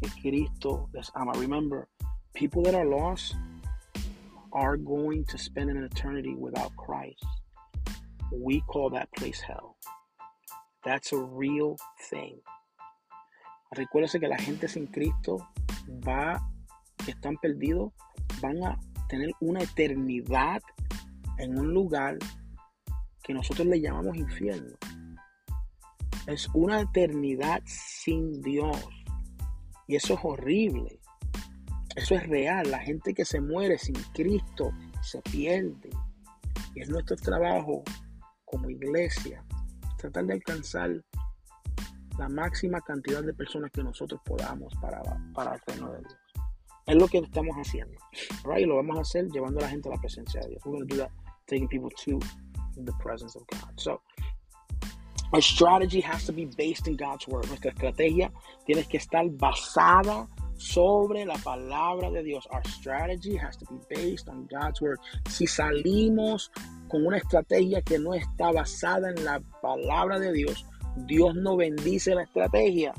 que 0.00 0.10
Cristo 0.22 0.88
les 0.94 1.10
ama. 1.14 1.32
Remember, 1.36 1.88
people 2.34 2.62
that 2.62 2.74
are 2.74 2.86
lost 2.86 3.36
are 4.52 4.76
going 4.76 5.24
to 5.26 5.38
spend 5.38 5.70
an 5.70 5.84
eternity 5.84 6.34
without 6.34 6.74
Christ. 6.76 7.24
We 8.32 8.62
call 8.62 8.90
that 8.90 9.08
place 9.16 9.40
hell. 9.40 9.76
That's 10.84 11.12
a 11.12 11.18
real 11.18 11.76
thing. 12.08 12.40
Recuérdese 13.76 14.18
que 14.18 14.28
la 14.28 14.38
gente 14.38 14.66
sin 14.66 14.86
Cristo 14.86 15.46
va, 15.88 16.40
que 17.04 17.12
están 17.12 17.36
perdidos, 17.36 17.92
van 18.40 18.62
a 18.64 18.78
tener 19.08 19.30
una 19.40 19.62
eternidad 19.62 20.60
en 21.38 21.58
un 21.58 21.72
lugar 21.72 22.18
que 23.22 23.34
nosotros 23.34 23.66
le 23.66 23.80
llamamos 23.80 24.16
infierno. 24.16 24.76
Es 26.26 26.48
una 26.54 26.80
eternidad 26.80 27.62
sin 27.66 28.40
Dios. 28.42 28.76
Y 29.86 29.96
eso 29.96 30.14
es 30.14 30.20
horrible. 30.22 31.00
Eso 31.96 32.14
es 32.14 32.26
real. 32.28 32.70
La 32.70 32.78
gente 32.78 33.14
que 33.14 33.24
se 33.24 33.40
muere 33.40 33.78
sin 33.78 33.96
Cristo 34.14 34.70
se 35.02 35.20
pierde. 35.22 35.90
Y 36.74 36.82
es 36.82 36.88
nuestro 36.88 37.16
trabajo 37.16 37.82
como 38.44 38.70
iglesia 38.70 39.44
tratar 40.00 40.24
de 40.26 40.34
alcanzar 40.34 41.04
la 42.20 42.28
máxima 42.28 42.82
cantidad 42.82 43.22
de 43.22 43.32
personas 43.32 43.70
que 43.70 43.82
nosotros 43.82 44.20
podamos 44.26 44.74
para, 44.80 45.00
para 45.34 45.54
el 45.54 45.60
reino 45.66 45.90
de 45.92 46.00
Dios. 46.00 46.16
Es 46.86 46.96
lo 46.96 47.08
que 47.08 47.18
estamos 47.18 47.56
haciendo. 47.56 47.98
Right? 48.44 48.64
Y 48.64 48.66
lo 48.66 48.76
vamos 48.76 48.98
a 48.98 49.00
hacer 49.00 49.26
llevando 49.30 49.58
a 49.60 49.62
la 49.62 49.70
gente 49.70 49.88
a 49.88 49.92
la 49.92 50.00
presencia 50.00 50.40
de 50.42 50.50
Dios. 50.50 50.62
We're 50.66 50.76
going 50.76 50.88
to 50.88 50.94
do 50.94 51.00
that, 51.00 51.10
taking 51.46 51.68
people 51.68 51.88
to 52.04 52.20
the 52.84 52.92
presence 53.02 53.36
of 53.36 53.46
God. 53.46 53.72
So, 53.76 54.02
our 55.32 55.40
strategy 55.40 56.02
has 56.02 56.26
to 56.26 56.32
be 56.32 56.44
based 56.44 56.88
in 56.88 56.96
God's 56.96 57.26
word. 57.26 57.46
Nuestra 57.46 57.70
estrategia 57.70 58.30
tiene 58.66 58.84
que 58.84 58.98
estar 58.98 59.24
basada 59.30 60.28
sobre 60.58 61.24
la 61.24 61.36
palabra 61.36 62.10
de 62.10 62.22
Dios. 62.22 62.46
Our 62.50 62.62
strategy 62.68 63.34
has 63.36 63.56
to 63.56 63.64
be 63.70 63.78
based 63.88 64.28
on 64.28 64.46
God's 64.50 64.82
word. 64.82 64.98
Si 65.26 65.46
salimos 65.46 66.50
con 66.88 67.06
una 67.06 67.16
estrategia 67.16 67.80
que 67.82 67.98
no 67.98 68.12
está 68.12 68.52
basada 68.52 69.08
en 69.08 69.24
la 69.24 69.40
palabra 69.62 70.18
de 70.18 70.32
Dios, 70.32 70.66
Dios 71.06 71.34
no 71.34 71.56
bendice 71.56 72.14
la 72.14 72.22
estrategia. 72.22 72.94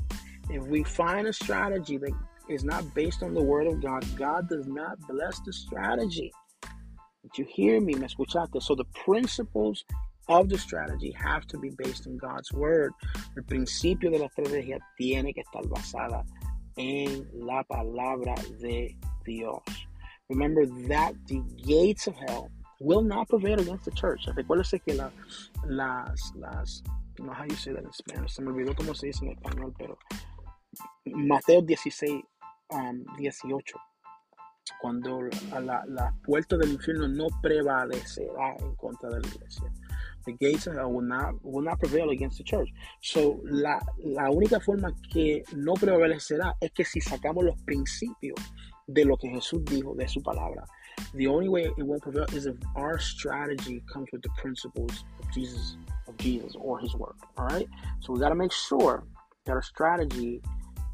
If 0.50 0.62
we 0.64 0.84
find 0.84 1.26
a 1.26 1.32
strategy 1.32 1.98
that 1.98 2.12
is 2.48 2.64
not 2.64 2.94
based 2.94 3.22
on 3.22 3.34
the 3.34 3.42
word 3.42 3.66
of 3.66 3.82
God, 3.82 4.04
God 4.16 4.48
does 4.48 4.66
not 4.66 4.98
bless 5.08 5.40
the 5.40 5.52
strategy. 5.52 6.32
Did 7.22 7.38
you 7.38 7.46
hear 7.48 7.80
me? 7.80 7.94
Me 7.94 8.06
escuchaste. 8.06 8.62
So 8.62 8.74
the 8.74 8.84
principles 9.04 9.84
of 10.28 10.48
the 10.48 10.58
strategy 10.58 11.12
have 11.12 11.46
to 11.46 11.58
be 11.58 11.70
based 11.70 12.06
on 12.06 12.16
God's 12.16 12.52
word. 12.52 12.92
El 13.36 13.44
principio 13.44 14.10
de 14.10 14.18
la 14.18 14.26
estrategia 14.26 14.78
tiene 14.98 15.32
que 15.34 15.42
estar 15.42 15.66
basada 15.68 16.24
en 16.76 17.28
la 17.32 17.62
palabra 17.64 18.34
de 18.60 18.96
Dios. 19.24 19.62
Remember 20.28 20.66
that 20.88 21.14
the 21.26 21.42
gates 21.64 22.06
of 22.06 22.14
hell 22.16 22.50
will 22.80 23.02
not 23.02 23.28
prevail 23.28 23.60
against 23.60 23.84
the 23.84 23.90
church. 23.92 24.26
Recuérdese 24.26 24.82
que 24.84 24.94
la, 24.94 25.10
las, 25.66 26.32
las, 26.34 26.82
no 27.18 27.32
how 27.32 27.44
you 27.44 27.56
say 27.56 27.72
that 27.72 27.84
in 27.84 27.92
Spanish, 27.92 28.32
se 28.32 28.42
me 28.42 28.50
olvidó 28.50 28.74
cómo 28.74 28.94
se 28.94 29.06
dice 29.06 29.24
en 29.24 29.32
español, 29.32 29.74
pero 29.78 29.98
Mateo 31.06 31.62
16, 31.62 32.22
um, 32.70 33.04
18, 33.16 33.76
cuando 34.80 35.20
la, 35.60 35.84
la 35.86 36.14
del 36.24 36.72
infierno 36.72 37.08
no 37.08 37.26
prevalecerá 37.42 38.56
en 38.60 38.74
contra 38.76 39.10
de 39.10 39.20
la 39.20 39.28
iglesia. 39.28 39.72
The 40.24 40.32
gates 40.34 40.68
of 40.68 40.74
hell 40.74 40.92
will 40.92 41.06
not, 41.06 41.34
will 41.42 41.64
not 41.64 41.80
prevail 41.80 42.10
against 42.10 42.38
the 42.38 42.44
church. 42.44 42.68
So, 43.00 43.40
la, 43.44 43.80
la 43.98 44.30
única 44.30 44.60
forma 44.60 44.94
que 45.12 45.42
no 45.56 45.74
prevalecerá 45.74 46.56
es 46.60 46.70
que 46.72 46.84
si 46.84 47.00
sacamos 47.00 47.44
los 47.44 47.60
principios 47.62 48.36
de 48.86 49.04
lo 49.04 49.16
que 49.16 49.28
Jesús 49.28 49.64
dijo, 49.64 49.94
de 49.94 50.08
su 50.08 50.22
palabra. 50.22 50.64
The 51.14 51.26
only 51.26 51.48
way 51.48 51.64
it 51.64 51.82
won't 51.82 52.02
prevail 52.02 52.26
is 52.34 52.46
if 52.46 52.56
our 52.76 52.98
strategy 52.98 53.82
comes 53.92 54.08
with 54.12 54.22
the 54.22 54.30
principles 54.40 55.04
of 55.20 55.30
Jesus, 55.32 55.76
of 56.12 56.18
Jesus 56.18 56.54
or 56.58 56.78
His 56.78 56.94
Word. 56.94 57.14
All 57.36 57.46
right. 57.46 57.68
So 58.00 58.12
we 58.12 58.20
got 58.20 58.28
to 58.28 58.34
make 58.34 58.52
sure 58.52 59.04
that 59.44 59.52
our 59.52 59.62
strategy 59.62 60.40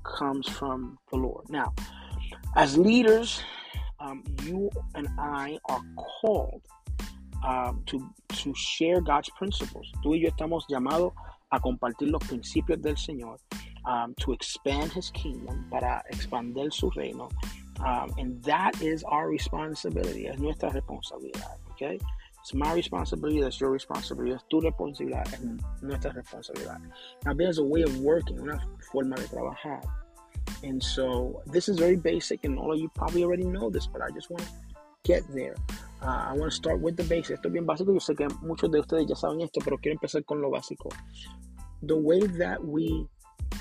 comes 0.05 0.49
from 0.49 0.99
the 1.11 1.19
Lord. 1.19 1.49
Now, 1.49 1.75
as 2.57 2.77
leaders, 2.79 3.43
um, 4.01 4.23
you 4.45 4.71
and 4.95 5.09
I 5.19 5.59
are 5.69 5.83
called 6.21 6.63
um, 7.47 7.83
to, 7.87 8.09
to 8.29 8.55
share 8.55 9.01
God's 9.01 9.31
principles. 9.31 9.91
Tú 10.03 10.15
y 10.15 10.23
yo 10.23 10.31
estamos 10.31 10.65
llamados 10.69 11.13
a 11.51 11.61
compartir 11.61 12.11
los 12.11 12.23
principios 12.23 12.81
del 12.83 12.97
Señor, 12.97 13.39
um, 13.87 14.15
to 14.19 14.33
expand 14.33 14.93
His 14.93 15.11
kingdom, 15.11 15.65
para 15.71 16.03
expandir 16.13 16.73
su 16.73 16.91
reino. 16.91 17.29
Um, 17.81 18.13
and 18.19 18.43
that 18.43 18.81
is 18.83 19.05
our 19.05 19.29
responsibility, 19.29 20.27
es 20.27 20.39
nuestra 20.41 20.71
responsabilidad, 20.71 21.59
okay? 21.71 21.99
It's 22.49 22.55
my 22.55 22.73
responsibility, 22.73 23.43
that's 23.43 23.61
your 23.61 23.71
responsibility, 23.71 24.33
es 24.33 24.43
tu 24.49 24.63
responsabilidad, 24.63 25.27
es 25.35 25.43
nuestra 25.83 26.13
responsabilidad. 26.13 26.81
Now, 27.27 27.35
there's 27.35 27.59
a 27.59 27.63
way 27.63 27.83
of 27.83 27.95
working, 27.99 28.41
una 28.41 28.59
forma 28.91 29.17
de 29.17 29.25
trabajar. 29.25 29.83
And 30.63 30.83
so, 30.83 31.43
this 31.53 31.69
is 31.69 31.79
very 31.79 31.97
basic, 31.97 32.45
and 32.45 32.59
all 32.59 32.73
of 32.73 32.79
you 32.79 32.89
probably 32.95 33.23
already 33.23 33.45
know 33.45 33.69
this, 33.69 33.87
but 33.87 34.01
I 34.01 34.09
just 34.15 34.31
want 34.31 34.45
to 34.45 34.51
get 35.05 35.25
there. 35.35 35.57
Uh, 36.01 36.31
I 36.31 36.33
want 36.33 36.51
to 36.51 36.57
start 36.57 36.81
with 36.81 36.97
the 36.97 37.05
basics. 37.05 37.39
Esto 37.39 37.49
es 37.49 37.53
bien 37.53 37.67
básico. 37.67 37.93
Yo 37.93 38.01
sé 38.01 38.17
que 38.17 38.27
muchos 38.41 38.71
de 38.71 38.81
ustedes 38.81 39.07
ya 39.07 39.15
saben 39.15 39.43
esto, 39.43 39.61
pero 39.63 39.77
quiero 39.77 39.99
empezar 40.01 40.25
con 40.25 40.41
lo 40.41 40.51
básico. 40.51 40.89
The 41.83 41.99
way 41.99 42.21
that 42.39 42.65
we 42.65 43.07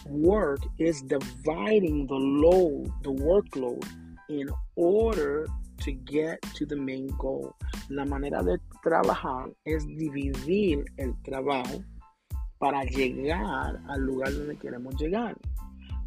work 0.06 0.62
is 0.80 1.02
dividing 1.02 2.08
the 2.08 2.16
load, 2.16 2.90
the 3.04 3.12
workload, 3.12 3.86
in 4.30 4.50
order 4.78 5.46
to 5.82 5.92
get 5.92 6.42
to 6.56 6.66
the 6.66 6.76
main 6.76 7.08
goal. 7.18 7.56
La 7.90 8.06
manera 8.06 8.44
de 8.44 8.60
trabajar 8.84 9.50
es 9.66 9.86
dividir 9.86 10.86
el 10.98 11.14
trabajo 11.24 11.84
para 12.60 12.84
llegar 12.86 13.80
al 13.88 14.02
lugar 14.02 14.34
donde 14.34 14.58
queremos 14.58 14.96
llegar. 15.00 15.36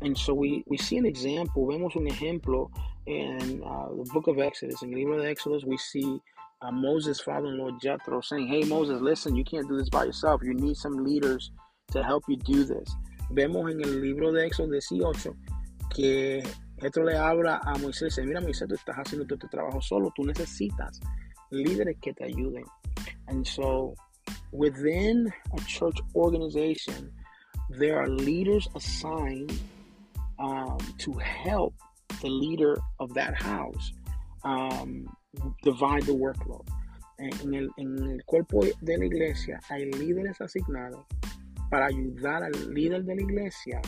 And 0.02 0.16
so 0.16 0.35
we, 0.35 0.64
we 0.66 0.78
see 0.78 0.96
an 0.96 1.06
example, 1.06 1.66
vemos 1.66 1.94
un 1.94 2.06
ejemplo 2.06 2.70
in 3.06 3.62
uh, 3.62 3.88
the 3.88 4.11
book 4.12 4.28
of 4.28 4.38
Exodus. 4.38 4.83
In 4.83 4.90
the 4.90 4.96
libro 4.96 5.20
de 5.20 5.28
Exodus, 5.28 5.64
we 5.64 5.76
see 5.76 6.20
uh, 6.62 6.70
Moses' 6.70 7.20
father-in-law 7.20 7.78
Jethro 7.83 8.20
saying, 8.20 8.46
"Hey 8.46 8.64
Moses, 8.64 9.00
listen, 9.00 9.37
you 9.37 9.44
can't 9.44 9.68
do 9.68 9.76
this 9.76 9.88
by 9.88 10.04
yourself. 10.04 10.42
You 10.42 10.54
need 10.54 10.76
some 10.76 11.04
leaders 11.04 11.50
to 11.92 12.02
help 12.02 12.24
you 12.28 12.37
do 12.37 12.64
this." 12.64 12.94
Vemos 13.33 13.70
en 13.70 13.80
el 13.80 14.00
libro 14.00 14.33
de 14.33 14.48
Éxodo 14.48 14.72
18 14.72 15.35
que 15.94 16.42
Jethro 16.80 17.04
le 17.04 17.16
habla 17.16 17.60
a 17.62 17.76
Moisés 17.78 18.02
y 18.02 18.04
dice, 18.06 18.22
mira 18.24 18.40
Moisés, 18.40 18.68
tú 18.68 18.74
estás 18.74 18.96
haciendo 18.96 19.26
todo 19.26 19.34
este 19.36 19.48
trabajo 19.48 19.80
solo, 19.80 20.12
tú 20.14 20.24
necesitas 20.24 21.00
líderes 21.50 21.96
que 22.00 22.12
te 22.12 22.24
ayuden. 22.24 22.64
And 23.26 23.46
so, 23.46 23.94
within 24.52 25.32
a 25.52 25.60
church 25.66 26.00
organization, 26.14 27.12
there 27.78 27.98
are 27.98 28.08
leaders 28.08 28.68
assigned 28.74 29.52
um, 30.38 30.78
to 30.98 31.12
help 31.18 31.74
the 32.22 32.28
leader 32.28 32.78
of 32.98 33.12
that 33.14 33.34
house 33.34 33.92
um, 34.44 35.06
divide 35.62 36.02
the 36.06 36.14
workload. 36.14 36.66
En 37.18 37.54
el, 37.54 37.68
en 37.76 37.98
el 37.98 38.24
cuerpo 38.24 38.64
de 38.80 38.96
la 38.96 39.04
iglesia 39.04 39.60
hay 39.68 39.90
líderes 39.92 40.40
asignados 40.40 41.04
para 41.70 41.86
ayudar 41.86 42.42
al 42.42 42.72
líder 42.72 43.04
de 43.04 43.14
la 43.14 43.20
iglesia 43.20 43.82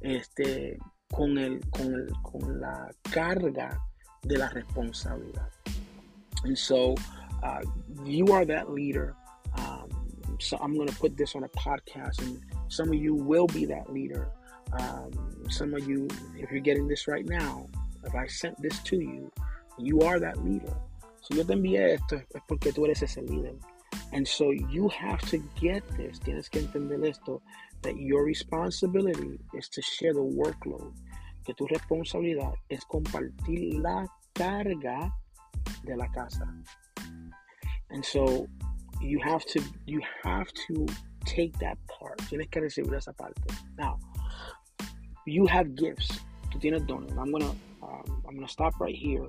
este, 0.00 0.76
con, 1.12 1.38
el, 1.38 1.60
con, 1.70 1.94
el, 1.94 2.12
con 2.22 2.60
la 2.60 2.90
carga 3.10 3.78
de 4.22 4.36
la 4.36 4.48
responsabilidad. 4.48 5.50
And 6.44 6.56
so 6.56 6.94
uh, 7.42 7.62
you 8.04 8.26
are 8.28 8.44
that 8.44 8.70
leader. 8.70 9.14
Um, 9.56 9.88
so 10.38 10.56
I'm 10.60 10.74
going 10.74 10.88
to 10.88 10.96
put 10.96 11.16
this 11.16 11.34
on 11.34 11.44
a 11.44 11.48
podcast, 11.50 12.20
and 12.22 12.40
some 12.68 12.88
of 12.88 12.94
you 12.94 13.14
will 13.14 13.46
be 13.46 13.66
that 13.66 13.92
leader. 13.92 14.28
Um, 14.78 15.10
some 15.48 15.74
of 15.74 15.86
you, 15.88 16.08
if 16.36 16.50
you're 16.50 16.60
getting 16.60 16.86
this 16.88 17.08
right 17.08 17.26
now, 17.26 17.66
if 18.04 18.14
I 18.14 18.26
sent 18.26 18.60
this 18.62 18.78
to 18.84 18.96
you, 18.96 19.30
you 19.78 20.00
are 20.02 20.18
that 20.20 20.42
leader. 20.44 20.74
Si 21.22 21.36
yo 21.36 21.44
te 21.44 21.54
envié 21.54 21.94
esto 21.94 22.16
es 22.16 22.42
porque 22.48 22.72
tú 22.72 22.84
eres 22.86 23.02
ese 23.02 23.20
líder. 23.22 23.54
And 24.12 24.26
so 24.26 24.50
you 24.50 24.88
have 24.88 25.20
to 25.30 25.38
get 25.60 25.86
this. 25.96 26.18
Tienes 26.18 26.50
que 26.50 26.60
entender 26.62 27.04
esto. 27.04 27.42
That 27.82 27.96
your 27.96 28.24
responsibility 28.24 29.38
is 29.54 29.68
to 29.70 29.80
share 29.80 30.12
the 30.12 30.20
workload. 30.20 30.92
que 31.44 31.54
tu 31.54 31.66
responsabilidad 31.66 32.54
es 32.68 32.84
compartir 32.84 33.80
la 33.80 34.06
carga 34.32 35.12
de 35.84 35.96
la 35.96 36.06
casa. 36.08 36.46
And 37.90 38.04
so 38.04 38.46
you 39.00 39.18
have 39.20 39.44
to 39.46 39.62
you 39.86 40.00
have 40.22 40.52
to 40.68 40.86
take 41.24 41.58
that 41.58 41.78
part. 41.88 42.18
Tienes 42.28 42.50
que 42.50 42.60
recibir 42.60 42.94
esa 42.94 43.12
parte. 43.12 43.42
Now, 43.78 43.98
you 45.26 45.46
have 45.46 45.74
gifts. 45.74 46.20
Tú 46.50 46.60
tienes 46.60 46.86
dones. 46.86 47.10
I'm 47.12 47.32
gonna 47.32 47.50
um, 47.82 48.22
I'm 48.28 48.34
gonna 48.34 48.48
stop 48.48 48.78
right 48.80 48.94
here 48.94 49.26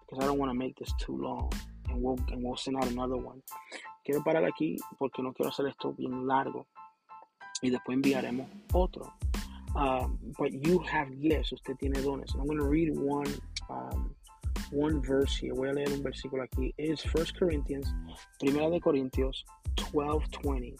because 0.00 0.24
I 0.24 0.26
don't 0.26 0.38
want 0.38 0.50
to 0.50 0.58
make 0.58 0.76
this 0.76 0.92
too 0.98 1.16
long, 1.16 1.52
and 1.88 2.02
we'll 2.02 2.18
and 2.32 2.42
we'll 2.42 2.56
send 2.56 2.76
out 2.76 2.88
another 2.88 3.16
one. 3.16 3.42
Quiero 4.04 4.22
parar 4.22 4.44
aquí 4.44 4.76
porque 4.98 5.22
no 5.22 5.32
quiero 5.32 5.50
hacer 5.50 5.66
esto 5.66 5.92
bien 5.92 6.26
largo 6.26 6.66
y 7.62 7.70
después 7.70 7.96
enviaremos 7.96 8.48
otro. 8.72 9.12
Um, 9.74 10.18
but 10.38 10.52
you 10.52 10.80
have 10.80 11.08
gifts. 11.20 11.52
Usted 11.52 11.76
tiene 11.78 12.02
dones. 12.02 12.32
And 12.32 12.42
I'm 12.42 12.48
gonna 12.48 12.68
read 12.68 12.96
one. 12.96 13.32
Um, 13.68 14.14
one 14.72 15.00
verse 15.00 15.36
here. 15.36 15.54
Voy 15.54 15.68
a 15.68 15.72
leer 15.72 15.92
un 15.92 16.02
versículo 16.02 16.42
aquí. 16.42 16.72
It's 16.78 17.04
1 17.04 17.26
Corinthians, 17.38 17.92
Primera 18.40 18.70
de 18.70 18.80
Corintios 18.80 19.44
12:20 19.76 20.76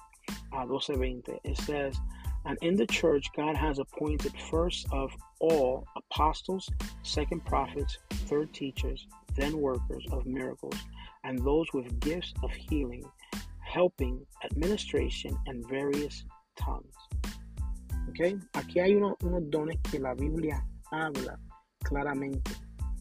a 0.53 0.67
12:20. 0.67 1.39
It 1.45 1.57
says, 1.59 1.97
And 2.45 2.57
in 2.63 2.75
the 2.75 2.87
church, 2.87 3.27
God 3.37 3.57
has 3.57 3.79
appointed 3.79 4.33
first 4.51 4.87
of 4.93 5.13
all 5.41 5.87
apostles, 5.97 6.69
second 7.03 7.45
prophets, 7.45 7.99
third 8.29 8.53
teachers, 8.55 9.07
then 9.41 9.59
workers 9.59 10.05
of 10.13 10.27
miracles, 10.27 10.77
and 11.25 11.39
those 11.45 11.67
with 11.73 11.99
gifts 12.01 12.33
of 12.43 12.51
healing, 12.53 13.05
helping, 13.61 14.25
administration, 14.45 15.37
and 15.47 15.67
various 15.69 16.25
tongues. 16.57 16.95
Okay? 18.11 18.37
Aquí 18.55 18.81
hay 18.81 18.95
uno, 18.95 19.17
unos 19.23 19.51
dones 19.51 19.77
que 19.91 19.99
la 20.01 20.15
Biblia 20.15 20.65
habla 20.93 21.39
claramente. 21.85 22.53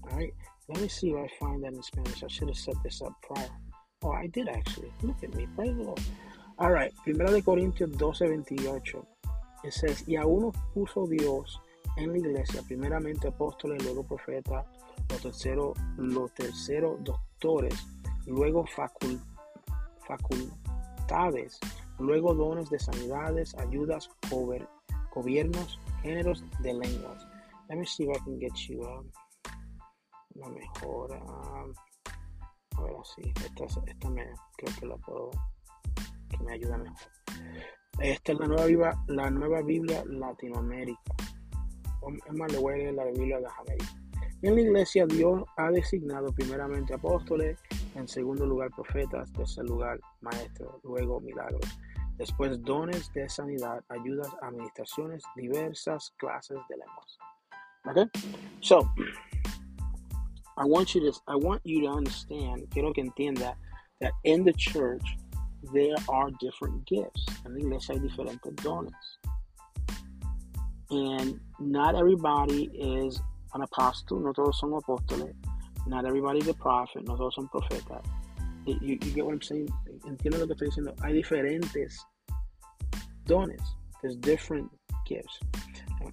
All 0.04 0.18
right? 0.18 0.34
Let 0.68 0.82
me 0.82 0.88
see 0.88 1.12
if 1.12 1.18
I 1.18 1.28
find 1.40 1.64
that 1.64 1.74
in 1.74 1.82
Spanish. 1.82 2.24
I 2.24 2.28
should 2.28 2.50
have 2.50 2.58
set 2.58 2.76
this 2.84 3.02
up 3.02 3.14
prior. 3.24 3.50
Oh, 4.04 4.12
I 4.12 4.28
did 4.28 4.48
actually. 4.48 4.94
Look 5.02 5.24
at 5.24 5.34
me. 5.36 5.48
Praise 5.56 5.76
the 5.76 5.84
Lord. 5.84 6.02
All 6.60 6.72
right. 6.72 6.94
Primera 7.04 7.32
de 7.32 7.42
Corintios 7.42 7.98
12, 7.98 8.28
28. 8.28 9.08
It 9.64 9.74
says, 9.74 10.04
y 10.08 10.16
a 10.16 10.26
uno 10.26 10.54
puso 10.74 11.08
Dios 11.08 11.60
en 11.98 12.12
la 12.12 12.18
iglesia, 12.18 12.62
primeramente 12.62 13.28
apóstoles, 13.28 13.84
luego 13.84 14.04
profetas, 14.04 14.66
los 15.10 15.22
terceros, 15.22 15.78
los 15.98 16.34
terceros 16.34 17.04
doctores, 17.04 17.76
luego 18.26 18.66
facul, 18.66 19.20
facultades, 20.08 21.60
luego 21.98 22.34
dones 22.34 22.70
de 22.70 22.80
sanidades, 22.80 23.56
ayudas, 23.56 24.10
cover, 24.30 24.68
gobiernos, 25.14 25.80
géneros 26.02 26.44
de 26.62 26.74
lenguas. 26.74 27.28
Let 27.70 27.78
me 27.78 27.86
see 27.86 28.04
if 28.06 28.18
I 28.18 28.20
can 28.24 28.40
get 28.40 28.56
you 28.68 28.82
um, 28.82 29.12
una 30.36 30.50
mejor. 30.50 31.12
Um, 31.12 31.74
a 32.78 32.84
ver 32.84 32.96
así. 33.00 33.34
Esta, 33.46 33.66
esta 33.86 34.10
me 34.10 34.26
creo 34.58 34.76
que 34.80 34.86
la 34.88 34.98
puedo. 34.98 35.30
que 36.30 36.38
me 36.44 36.54
ayuda 36.54 36.78
mejor. 36.78 37.12
Esta 38.00 38.32
es 38.32 38.40
la 38.40 38.48
nueva, 38.48 38.66
Biblia, 38.66 39.04
la 39.08 39.30
nueva 39.30 39.62
Biblia 39.62 40.04
Latinoamérica. 40.06 41.14
Es 42.26 42.34
más, 42.34 42.52
le 42.52 42.60
voy 42.60 42.74
a 42.74 42.78
leer 42.78 42.94
la 42.94 43.06
Biblia 43.06 43.36
de 43.38 43.42
las 43.44 43.60
Américas. 43.60 43.96
En 44.42 44.56
la 44.56 44.62
iglesia 44.62 45.06
Dios 45.06 45.44
ha 45.58 45.70
designado 45.70 46.32
primeramente 46.32 46.94
apóstoles, 46.94 47.60
en 47.96 48.08
segundo 48.08 48.46
lugar 48.46 48.70
profetas, 48.72 49.32
tercer 49.34 49.66
lugar 49.66 50.00
maestros, 50.22 50.82
luego 50.84 51.20
milagros, 51.20 51.66
después 52.18 52.62
dones 52.62 53.12
de 53.12 53.28
sanidad, 53.28 53.84
ayudas, 53.90 54.30
administraciones, 54.42 55.24
diversas 55.36 56.14
clases 56.18 56.58
de 56.70 56.78
lenguas. 56.78 57.18
Okay? 57.90 58.06
So, 58.62 58.90
I 60.58 60.66
want 60.66 60.94
you 60.96 61.02
to 61.02 61.20
I 61.28 61.36
want 61.36 61.62
you 61.66 61.82
to 61.82 61.88
understand, 61.88 62.70
quiero 62.72 62.94
que 62.94 63.04
entienda 63.04 63.58
that 64.00 64.14
in 64.24 64.46
the 64.46 64.54
church 64.54 65.04
there 65.74 65.96
are 66.08 66.32
different 66.40 66.86
gifts. 66.86 67.26
En 67.46 67.56
la 67.56 67.60
iglesia 67.60 67.96
hay 67.96 68.00
diferentes 68.00 68.56
dones. 68.64 68.94
And 70.92 71.40
not 71.60 71.96
everybody 71.96 72.70
is 72.74 73.22
an 73.54 73.62
apostle, 73.62 74.20
no 74.20 74.34
todos 74.34 74.60
son 74.60 74.72
apóstoles. 74.72 75.34
Not 75.88 76.06
everybody 76.06 76.40
is 76.40 76.48
a 76.48 76.54
prophet, 76.54 77.08
no 77.08 77.16
todos 77.16 77.36
son 77.36 77.50
profetas. 77.50 78.04
You, 78.66 78.78
you 78.82 78.98
get 78.98 79.26
what 79.26 79.34
I'm 79.34 79.42
saying? 79.42 79.70
Entiendo 80.06 80.40
lo 80.40 80.48
que 80.48 80.54
estoy 80.54 80.68
diciendo. 80.68 80.94
Hay 81.02 81.14
diferentes 81.14 81.98
dones. 83.26 83.62
There's 84.02 84.18
different 84.18 84.70
gifts. 85.08 85.40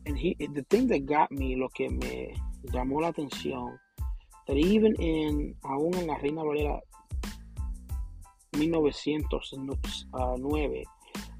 And 0.06 0.16
he, 0.16 0.36
the 0.38 0.64
thing 0.70 0.86
that 0.88 1.06
got 1.06 1.30
me, 1.30 1.56
lo 1.56 1.68
que 1.68 1.90
me 1.90 2.34
llamó 2.72 3.00
la 3.00 3.12
atención, 3.12 3.78
that 4.46 4.56
even 4.56 4.94
in, 4.96 5.54
aún 5.64 5.94
en 5.96 6.06
la 6.06 6.16
Reina 6.18 6.42
Valera 6.42 6.80
1909, 8.56 10.84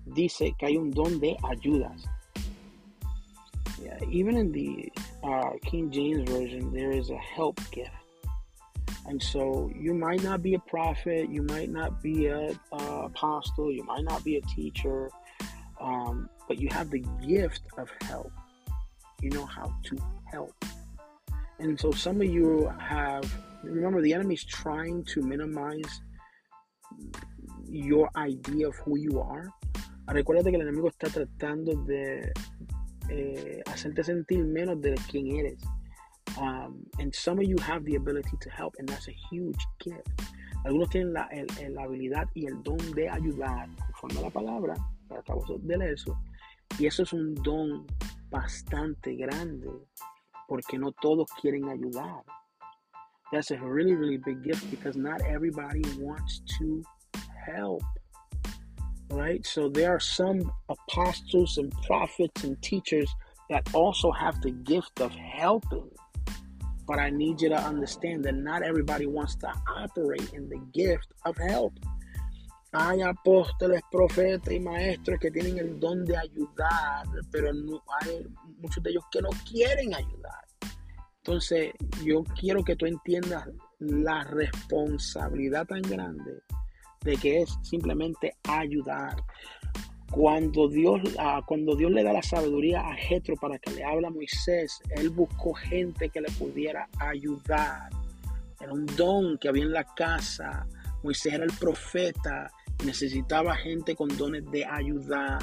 dice 0.07 0.55
que 0.59 0.67
hay 0.67 0.77
un 0.77 0.91
don 0.91 1.21
de 1.21 1.37
ayudas. 1.45 2.05
Even 4.11 4.37
in 4.37 4.51
the 4.53 4.93
uh, 5.27 5.51
King 5.65 5.91
James 5.91 6.29
Version, 6.31 6.73
there 6.73 6.93
is 6.93 7.11
a 7.11 7.17
help 7.17 7.61
gift. 7.71 7.91
And 9.07 9.23
so 9.23 9.71
you 9.75 9.95
might 9.95 10.23
not 10.23 10.43
be 10.43 10.55
a 10.55 10.59
prophet, 10.59 11.31
you 11.31 11.43
might 11.43 11.71
not 11.71 12.03
be 12.03 12.27
a, 12.27 12.59
apostle, 12.73 13.71
you 13.73 13.85
might 13.85 14.05
not 14.05 14.25
be 14.25 14.37
a 14.37 14.41
teacher, 14.43 15.11
um, 15.81 16.29
but 16.49 16.59
you 16.59 16.69
have 16.73 16.91
the 16.91 17.05
gift 17.27 17.63
of 17.79 17.89
help. 18.03 18.33
You 19.21 19.31
know 19.31 19.47
how 19.47 19.73
to 19.85 19.99
help. 20.31 20.55
And 21.59 21.79
so 21.81 21.91
some 21.93 22.21
of 22.21 22.27
you 22.27 22.71
have, 22.79 23.25
remember, 23.63 24.03
the 24.03 24.13
enemy's 24.13 24.45
trying 24.45 25.05
to 25.05 25.23
minimize 25.23 26.01
your 27.69 28.11
idea 28.17 28.69
of 28.69 28.77
who 28.77 28.99
you 28.99 29.21
are. 29.21 29.53
Recuerda 30.09 30.51
que 30.51 30.55
el 30.55 30.63
enemigo 30.63 30.89
está 30.89 31.09
tratando 31.09 31.75
de 31.85 32.33
eh, 33.09 33.63
hacerte 33.67 34.05
sentir 34.05 34.45
menos 34.45 34.81
de 34.81 34.95
quien 35.11 35.39
eres. 35.39 35.63
Um, 36.39 36.85
and 36.99 37.15
some 37.15 37.39
of 37.39 37.45
you 37.45 37.57
have 37.63 37.85
the 37.85 37.97
ability 37.97 38.37
to 38.41 38.51
help, 38.51 38.75
and 38.79 38.89
that's 38.89 39.09
a 39.09 39.17
huge 39.31 39.59
gift. 39.79 40.09
Algunos 40.65 40.91
tienen 40.91 41.13
la, 41.13 41.29
el, 41.31 41.47
la 41.75 41.85
habilidad 41.85 42.29
y 42.35 42.47
el 42.47 42.63
don 42.63 42.79
de 42.95 43.09
ayudar, 43.09 43.69
conforme 43.77 44.19
a 44.19 44.23
la 44.23 44.31
palabra, 44.31 44.75
para 45.09 45.21
acabo 45.21 45.45
de 45.59 45.77
leer 45.77 45.93
eso. 45.93 46.19
Y 46.79 46.87
eso 46.87 47.05
es 47.05 47.13
un 47.13 47.35
don 47.37 47.87
bastante 48.29 49.15
grande 49.15 49.71
porque 50.49 50.79
no 50.79 50.93
todos 50.93 51.29
quieren 51.41 51.69
ayudar. 51.69 52.23
That's 53.33 53.51
a 53.51 53.59
really, 53.59 53.95
really 53.95 54.19
big 54.19 54.43
gift 54.43 54.71
because 54.71 54.97
not 54.97 55.21
everybody 55.23 55.83
wants 55.99 56.43
to 56.59 56.83
help. 57.47 57.83
Right? 59.11 59.47
So 59.47 59.69
there 59.69 59.95
are 59.95 60.01
some 60.01 60.53
apostles 60.69 61.59
and 61.59 61.73
prophets 61.83 62.45
and 62.45 62.61
teachers 62.63 63.09
that 63.51 63.73
also 63.75 64.11
have 64.11 64.41
the 64.43 64.51
gift 64.51 65.01
of 65.01 65.13
helping. 65.13 65.91
But 66.87 66.99
I 66.99 67.11
need 67.11 67.41
you 67.41 67.49
to 67.49 67.57
understand 67.57 68.25
that 68.25 68.35
not 68.35 68.63
everybody 68.63 69.07
wants 69.07 69.35
to 69.37 69.53
operate 69.77 70.33
in 70.33 70.49
the 70.49 70.61
gift 70.73 71.09
of 71.25 71.37
help. 71.37 71.73
Hay 72.73 73.01
apóstoles, 73.01 73.81
profetas 73.91 74.53
y 74.53 74.61
maestros 74.61 75.19
que 75.19 75.31
tienen 75.31 75.59
el 75.59 75.81
don 75.81 76.05
de 76.05 76.17
ayudar, 76.17 77.07
pero 77.33 77.53
no, 77.53 77.83
hay 78.01 78.27
muchos 78.61 78.83
de 78.83 78.91
ellos 78.91 79.05
que 79.11 79.23
no 79.23 79.31
quieren 79.51 79.95
ayudar. 79.95 80.45
Entonces, 81.25 81.73
yo 82.05 82.23
quiero 82.39 82.63
que 82.63 82.77
tú 82.77 82.87
entiendas 82.87 83.49
la 83.79 84.25
responsabilidad 84.25 85.67
tan 85.67 85.83
grande 85.83 86.43
de 87.07 87.17
que 87.17 87.43
es 87.43 87.57
simplemente 87.63 88.35
ayudar. 88.49 89.17
Cuando 90.11 90.69
Dios, 90.69 91.01
ah, 91.19 91.43
cuando 91.47 91.75
Dios 91.75 91.91
le 91.91 92.03
da 92.03 92.13
la 92.13 92.23
sabiduría 92.23 92.81
a 92.81 92.95
Jetro 92.95 93.35
para 93.37 93.59
que 93.59 93.73
le 93.73 93.85
hable 93.85 94.07
a 94.07 94.11
Moisés, 94.11 94.81
él 94.97 95.11
buscó 95.11 95.55
gente 95.55 96.11
que 96.11 96.21
le 96.21 96.31
pudiera 96.33 96.89
ayudar. 97.01 97.89
Era 98.61 98.73
un 98.73 98.87
don 98.97 99.39
que 99.39 99.49
había 99.49 99.65
en 99.65 99.73
la 99.73 99.85
casa. 99.85 100.67
Moisés 101.03 101.33
era 101.33 101.45
el 101.45 101.53
profeta 101.53 102.51
necesitaba 102.85 103.55
gente 103.57 103.95
con 103.95 104.09
dones 104.17 104.45
de 104.51 104.65
ayudar. 104.65 105.39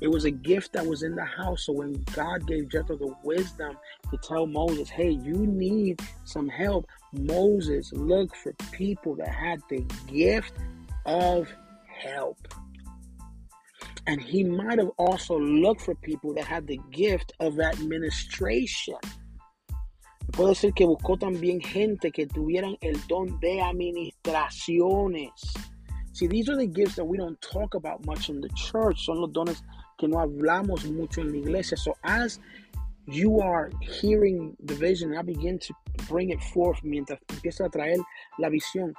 It 0.00 0.08
was 0.08 0.24
a 0.24 0.30
gift 0.30 0.72
that 0.72 0.84
was 0.84 1.02
in 1.02 1.14
the 1.14 1.24
house. 1.24 1.66
So 1.66 1.72
when 1.72 2.04
God 2.14 2.46
gave 2.46 2.68
Jethro 2.68 2.96
the 2.96 3.14
wisdom 3.22 3.76
to 4.10 4.16
tell 4.18 4.46
Moses, 4.46 4.88
hey, 4.88 5.10
you 5.10 5.46
need 5.46 6.00
some 6.24 6.48
help, 6.48 6.88
Moses 7.12 7.92
looked 7.92 8.36
for 8.36 8.52
people 8.72 9.14
that 9.16 9.28
had 9.28 9.60
the 9.68 9.84
gift 10.06 10.54
of 11.06 11.48
help. 11.86 12.38
And 14.06 14.20
he 14.20 14.42
might 14.42 14.78
have 14.78 14.90
also 14.98 15.38
looked 15.38 15.82
for 15.82 15.94
people 15.94 16.34
that 16.34 16.44
had 16.44 16.66
the 16.66 16.80
gift 16.90 17.32
of 17.40 17.60
administration. 17.60 18.98
Puede 20.32 20.56
ser 20.56 20.72
que 20.72 20.86
buscó 20.86 21.18
también 21.18 21.60
gente 21.60 22.10
que 22.10 22.26
tuvieran 22.26 22.76
el 22.80 22.98
don 23.06 23.38
de 23.40 23.60
administraciones. 23.60 25.30
See, 26.12 26.26
these 26.26 26.48
are 26.48 26.56
the 26.56 26.66
gifts 26.66 26.96
that 26.96 27.04
we 27.04 27.16
don't 27.16 27.40
talk 27.40 27.74
about 27.74 28.04
much 28.06 28.28
in 28.28 28.40
the 28.40 28.48
church. 28.50 29.04
Son 29.04 29.20
los 29.20 29.30
dones 29.30 29.62
que 29.98 30.08
no 30.08 30.18
hablamos 30.18 30.90
mucho 30.90 31.20
en 31.20 31.32
la 31.32 31.38
iglesia. 31.38 31.76
So 31.76 31.94
as 32.02 32.38
you 33.06 33.40
are 33.40 33.70
hearing 33.80 34.56
the 34.64 34.74
vision, 34.74 35.16
I 35.16 35.22
begin 35.22 35.58
to 35.58 35.74
bring 36.08 36.30
it 36.30 36.42
forth 36.42 36.82
mientras 36.82 37.18
empiezo 37.28 37.64
a 37.64 37.70
traer 37.70 37.98
la 38.38 38.48
visión. 38.48 38.94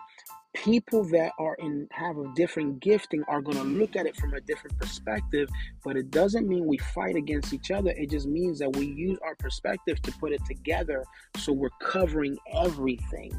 People 0.54 1.04
that 1.06 1.32
are 1.40 1.56
in 1.56 1.88
have 1.92 2.18
a 2.18 2.32
different 2.36 2.80
gifting 2.80 3.24
are 3.28 3.42
going 3.42 3.58
to 3.58 3.64
look 3.64 3.96
at 3.96 4.06
it 4.06 4.16
from 4.16 4.36
a 4.36 4.42
different 4.42 4.78
perspective, 4.78 5.50
but 5.84 5.98
it 5.98 6.12
doesn't 6.12 6.48
mean 6.48 6.66
we 6.66 6.78
fight 6.78 7.16
against 7.16 7.54
each 7.54 7.72
other. 7.72 7.90
It 7.90 8.12
just 8.12 8.28
means 8.28 8.60
that 8.60 8.76
we 8.76 8.86
use 8.86 9.18
our 9.26 9.36
perspective 9.36 10.02
to 10.04 10.12
put 10.14 10.32
it 10.32 10.42
together 10.46 11.04
so 11.38 11.54
we're 11.54 11.70
covering 11.82 12.38
everything. 12.54 13.34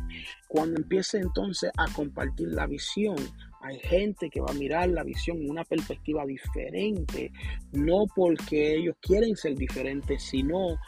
Cuando 0.48 0.82
empiece 0.82 1.14
entonces 1.14 1.70
a 1.78 1.86
compartir 1.86 2.52
la 2.52 2.66
visión, 2.66 3.30
Hay 3.64 3.78
gente 3.78 4.28
que 4.28 4.42
va 4.42 4.50
a 4.50 4.54
mirar 4.54 4.90
la 4.90 5.02
visión 5.02 5.38
en 5.38 5.50
una 5.50 5.64
perspectiva 5.64 6.26
diferente, 6.26 7.32
no 7.72 8.04
porque 8.14 8.74
ellos 8.74 8.94
quieren 9.00 9.34
ser 9.36 9.54
diferentes, 9.54 10.22
sino 10.22 10.78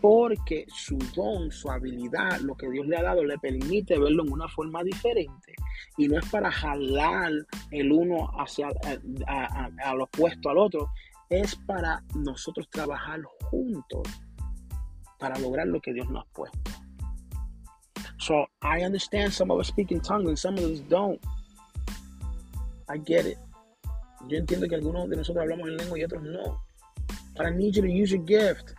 porque 0.00 0.66
su 0.66 0.98
don, 1.14 1.52
su 1.52 1.70
habilidad, 1.70 2.40
lo 2.40 2.56
que 2.56 2.68
Dios 2.68 2.88
le 2.88 2.96
ha 2.96 3.04
dado, 3.04 3.22
le 3.22 3.38
permite 3.38 4.00
verlo 4.00 4.24
en 4.24 4.32
una 4.32 4.48
forma 4.48 4.82
diferente. 4.82 5.54
Y 5.96 6.08
no 6.08 6.18
es 6.18 6.28
para 6.28 6.50
jalar 6.50 7.30
el 7.70 7.92
uno 7.92 8.28
hacia 8.36 8.68
opuesto 10.00 10.50
al 10.50 10.58
otro, 10.58 10.90
es 11.30 11.54
para 11.54 12.02
nosotros 12.16 12.68
trabajar 12.68 13.22
juntos 13.22 14.02
para 15.20 15.38
lograr 15.38 15.68
lo 15.68 15.80
que 15.80 15.92
Dios 15.92 16.10
nos 16.10 16.24
ha 16.24 16.28
puesto. 16.32 16.58
So 18.18 18.46
I 18.60 18.82
understand 18.82 19.32
some 19.32 19.52
of 19.52 19.60
us 19.60 19.68
speak 19.68 19.92
in 19.92 20.00
tongues 20.00 20.28
and 20.28 20.38
some 20.38 20.58
of 20.58 20.64
us 20.64 20.80
don't. 20.88 21.20
I 22.88 22.98
get 22.98 23.26
it. 23.26 23.38
Yo 24.28 24.38
entiendo 24.38 24.66
que 24.68 24.74
algunos 24.74 25.08
de 25.08 25.16
nosotros 25.16 25.42
hablamos 25.42 25.68
en 25.68 25.76
lengua 25.76 25.98
y 25.98 26.04
otros 26.04 26.22
no. 26.22 26.62
But 27.36 27.46
I 27.46 27.50
need 27.50 27.74
you 27.74 27.82
to 27.82 27.88
use 27.88 28.14
your 28.14 28.24
gift. 28.24 28.74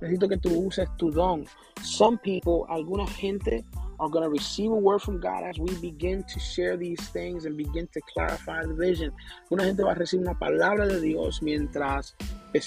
Necesito 0.00 0.28
que 0.28 0.36
tú 0.36 0.66
uses 0.66 0.88
tu 0.96 1.10
don. 1.10 1.44
Some 1.82 2.18
people, 2.18 2.64
alguna 2.68 3.06
gente 3.06 3.64
are 4.00 4.08
going 4.08 4.24
to 4.24 4.30
receive 4.30 4.70
a 4.70 4.74
word 4.74 5.00
from 5.00 5.20
God 5.20 5.44
as 5.44 5.58
we 5.58 5.74
begin 5.76 6.24
to 6.24 6.40
share 6.40 6.76
these 6.76 7.00
things 7.10 7.44
and 7.44 7.56
begin 7.56 7.86
to 7.92 8.00
clarify 8.12 8.64
the 8.64 8.74
vision. 8.74 9.12
Una 9.52 9.64
gente 9.64 9.82
va 9.82 9.92
a 9.92 9.94
recibir 9.94 10.22
una 10.22 10.38
palabra 10.38 10.86
de 10.86 11.00
Dios 11.00 11.42
mientras 11.42 12.16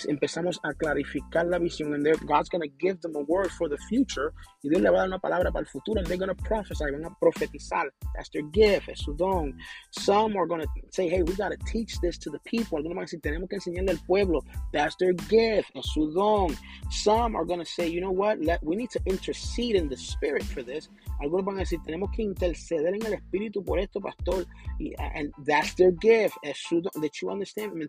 empezamos 0.08 0.60
a 0.64 0.74
clarificar 0.74 1.46
la 1.48 1.58
visión. 1.58 1.94
And 1.94 2.06
God's 2.28 2.50
going 2.50 2.62
to 2.62 2.72
give 2.80 3.02
them 3.02 3.16
a 3.16 3.22
word 3.22 3.52
for 3.52 3.68
the 3.68 3.78
future. 3.90 4.34
Y 4.64 4.70
Dios 4.70 4.82
le 4.82 4.90
va 4.90 4.98
a 4.98 5.00
dar 5.00 5.08
una 5.08 5.20
palabra 5.20 5.52
para 5.52 5.62
el 5.62 5.66
futuro. 5.66 6.00
And 6.00 6.08
they're 6.08 6.18
going 6.18 6.34
to 6.34 6.44
prophesy. 6.44 6.86
Van 6.92 7.04
a 7.04 7.10
profetizar. 7.22 7.90
That's 8.16 8.30
their 8.30 8.44
gift. 8.44 8.90
Es 8.90 9.04
su 9.04 9.16
don. 9.16 9.58
Some 9.92 10.38
are 10.38 10.46
going 10.46 10.62
to 10.62 10.68
say, 10.92 11.10
hey, 11.10 11.24
we 11.24 11.34
got 11.36 11.50
to 11.50 11.58
teach 11.66 12.00
this 12.00 12.18
to 12.20 12.30
the 12.30 12.40
people. 12.46 12.78
Algunos 12.78 12.96
van 12.96 13.04
a 13.04 13.08
decir, 13.08 13.22
tenemos 13.22 13.50
que 13.50 13.58
enseñarle 13.58 13.90
al 13.92 14.06
pueblo. 14.06 14.44
That's 14.72 14.96
their 14.98 15.14
gift. 15.14 15.72
Es 15.76 15.86
su 15.94 16.14
don. 16.14 16.56
Some 16.92 17.36
are 17.36 17.46
going 17.46 17.60
to 17.60 17.66
say, 17.66 17.88
you 17.88 18.02
know 18.02 18.12
what? 18.12 18.40
Let, 18.40 18.64
we 18.64 18.76
need 18.76 18.92
to 18.92 19.02
intercede 19.06 19.76
in 19.76 19.90
the 19.90 19.98
spirit 19.98 20.44
for 20.44 20.64
this. 20.64 20.90
Algunos 21.24 21.46
van 21.46 21.56
a 21.56 21.60
decir, 21.60 21.80
tenemos 21.84 22.12
que 22.16 22.22
interceder 22.22 22.94
en 22.96 23.06
el 23.06 23.14
espíritu 23.14 23.64
por 23.64 23.80
esto, 23.80 24.00
pastor. 24.00 24.46
Y, 24.80 24.94
and 24.98 25.32
that's 25.46 25.76
their 25.76 25.94
gift. 26.00 26.36
Su. 26.56 26.82
That 26.82 27.12
you 27.22 27.30
understand. 27.30 27.74
¿Me? 27.74 27.88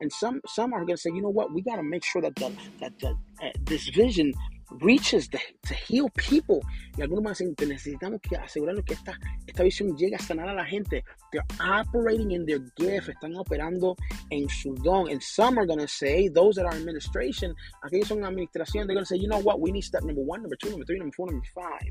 And 0.00 0.10
some, 0.12 0.40
some 0.46 0.74
are 0.74 0.84
going 0.84 0.96
to 0.96 0.96
say, 0.96 1.10
you 1.10 1.20
know 1.20 1.26
know 1.26 1.32
what? 1.32 1.52
We 1.52 1.62
got 1.62 1.76
to 1.76 1.82
make 1.82 2.04
sure 2.04 2.22
that 2.22 2.34
the, 2.36 2.52
that 2.80 2.92
the, 3.00 3.10
uh, 3.42 3.50
this 3.64 3.88
vision 3.88 4.32
reaches 4.80 5.28
to 5.28 5.74
heal 5.74 6.08
people. 6.16 6.60
Y 6.96 7.02
algunos 7.02 7.24
más 7.24 7.40
necesitamos 7.40 8.20
que 8.22 8.36
asegurarnos 8.36 8.84
que 8.84 8.94
esta, 8.94 9.18
esta 9.46 9.62
visión 9.62 9.96
llegue 9.96 10.16
a 10.16 10.18
sanar 10.18 10.48
a 10.48 10.54
la 10.54 10.64
gente. 10.64 11.04
They're 11.30 11.44
operating 11.60 12.30
in 12.30 12.46
their 12.46 12.60
gift, 12.76 13.08
están 13.08 13.36
operando 13.36 13.96
en 14.30 14.48
su 14.48 14.74
don. 14.76 15.10
And 15.10 15.22
some 15.22 15.58
are 15.58 15.66
going 15.66 15.80
to 15.80 15.88
say, 15.88 16.28
those 16.28 16.56
that 16.56 16.66
are 16.66 16.74
administration, 16.74 17.54
aquellos 17.82 18.08
son 18.08 18.24
administración, 18.24 18.86
they're 18.86 18.94
going 18.94 19.04
to 19.04 19.06
say, 19.06 19.16
you 19.16 19.28
know 19.28 19.38
what, 19.38 19.60
we 19.60 19.70
need 19.72 19.82
step 19.82 20.02
number 20.04 20.22
one, 20.22 20.40
number 20.42 20.56
two, 20.56 20.70
number 20.70 20.86
three, 20.86 20.98
number 20.98 21.14
four, 21.14 21.26
number 21.26 21.46
five. 21.54 21.90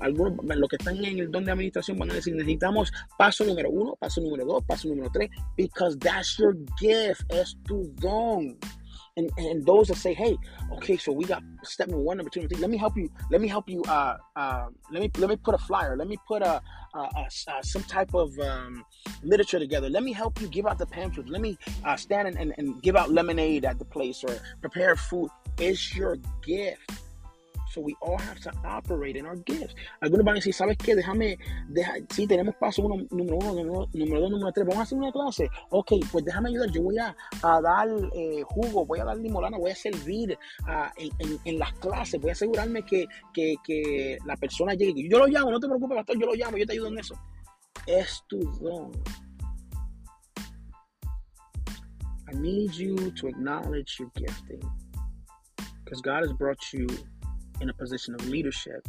Algunos, 0.00 0.38
los 0.44 0.68
que 0.68 0.76
están 0.76 1.02
en 1.04 1.18
el 1.18 1.30
don 1.30 1.44
de 1.44 1.52
administración 1.52 1.98
van 1.98 2.10
a 2.10 2.14
decir, 2.14 2.34
necesitamos 2.34 2.92
paso 3.16 3.44
número 3.44 3.70
uno, 3.70 3.96
paso 3.96 4.20
número 4.20 4.44
dos, 4.44 4.64
paso 4.64 4.88
número 4.88 5.10
tres, 5.12 5.30
because 5.56 5.98
that's 5.98 6.36
your 6.38 6.56
gift, 6.78 7.22
es 7.30 7.56
tu 7.66 7.92
don 7.96 8.58
and 9.16 9.30
and 9.36 9.66
those 9.66 9.88
that 9.88 9.96
say, 9.96 10.14
hey, 10.14 10.36
okay, 10.72 10.96
so 10.96 11.12
we 11.12 11.24
got 11.24 11.42
step 11.62 11.88
number 11.88 12.02
one, 12.02 12.16
number 12.16 12.30
two, 12.30 12.40
number 12.40 12.54
three. 12.54 12.62
Let 12.62 12.70
me 12.70 12.76
help 12.76 12.96
you. 12.96 13.10
Let 13.30 13.40
me 13.40 13.48
help 13.48 13.68
you. 13.68 13.82
Uh, 13.82 14.16
uh, 14.36 14.66
let 14.90 15.02
me 15.02 15.10
let 15.18 15.28
me 15.28 15.36
put 15.36 15.54
a 15.54 15.58
flyer. 15.58 15.96
Let 15.96 16.08
me 16.08 16.16
put 16.26 16.42
a, 16.42 16.62
a, 16.94 16.98
a, 16.98 17.26
a 17.48 17.64
some 17.64 17.82
type 17.84 18.14
of 18.14 18.38
um, 18.38 18.84
literature 19.22 19.58
together. 19.58 19.90
Let 19.90 20.02
me 20.02 20.12
help 20.12 20.40
you 20.40 20.48
give 20.48 20.66
out 20.66 20.78
the 20.78 20.86
pamphlets. 20.86 21.28
Let 21.28 21.40
me 21.40 21.58
uh, 21.84 21.96
stand 21.96 22.28
and, 22.28 22.38
and, 22.38 22.54
and 22.58 22.82
give 22.82 22.96
out 22.96 23.10
lemonade 23.10 23.64
at 23.64 23.78
the 23.78 23.84
place 23.84 24.24
or 24.24 24.38
prepare 24.60 24.96
food. 24.96 25.30
It's 25.58 25.94
your 25.94 26.16
gift. 26.42 27.02
So 27.72 27.80
we 27.80 27.96
all 28.02 28.18
have 28.18 28.38
to 28.40 28.52
operate 28.64 29.16
in 29.16 29.24
our 29.24 29.36
gifts. 29.46 29.74
Algunos 30.02 30.26
van 30.26 30.34
a 30.34 30.40
decir, 30.40 30.52
¿sabes 30.52 30.76
qué? 30.76 30.94
Déjame, 30.94 31.38
deja, 31.68 31.94
sí, 32.10 32.26
tenemos 32.26 32.54
paso 32.56 32.82
uno, 32.82 33.06
número 33.10 33.38
uno, 33.38 33.54
número, 33.54 33.88
número 33.94 34.20
dos, 34.20 34.30
número 34.30 34.52
tres. 34.52 34.66
Vamos 34.66 34.80
a 34.80 34.82
hacer 34.82 34.98
una 34.98 35.10
clase. 35.10 35.48
Ok, 35.70 35.92
pues 36.10 36.22
déjame 36.22 36.50
ayudar. 36.50 36.70
Yo 36.70 36.82
voy 36.82 36.98
a, 36.98 37.16
a 37.42 37.60
dar 37.62 37.88
eh, 38.14 38.42
jugo, 38.44 38.84
voy 38.84 38.98
a 38.98 39.04
dar 39.04 39.16
limolana, 39.16 39.56
voy 39.56 39.70
a 39.70 39.74
servir 39.74 40.38
uh, 40.68 40.90
en, 40.98 41.10
en, 41.18 41.38
en, 41.46 41.58
las 41.58 41.72
clases. 41.74 42.20
Voy 42.20 42.28
a 42.28 42.32
asegurarme 42.34 42.82
que, 42.82 43.06
que, 43.32 43.54
que 43.64 44.18
la 44.26 44.36
persona 44.36 44.74
llegue. 44.74 45.08
Yo 45.08 45.18
lo 45.18 45.26
llamo, 45.26 45.50
no 45.50 45.58
te 45.58 45.66
preocupes, 45.66 45.96
pastor, 45.96 46.18
yo 46.18 46.26
lo 46.26 46.34
llamo, 46.34 46.58
yo 46.58 46.66
te 46.66 46.74
ayudo 46.74 46.88
en 46.88 46.98
eso. 46.98 47.14
Es 47.86 48.22
tu 48.28 48.38
don. 48.60 48.92
I 52.28 52.34
need 52.34 52.74
you 52.74 53.10
to 53.12 53.28
acknowledge 53.28 53.98
your 53.98 54.10
gifting 54.14 54.62
because 55.84 56.02
God 56.02 56.22
has 56.22 56.32
brought 56.34 56.72
you 56.72 56.86
in 57.60 57.68
a 57.68 57.74
position 57.74 58.14
of 58.14 58.28
leadership 58.28 58.86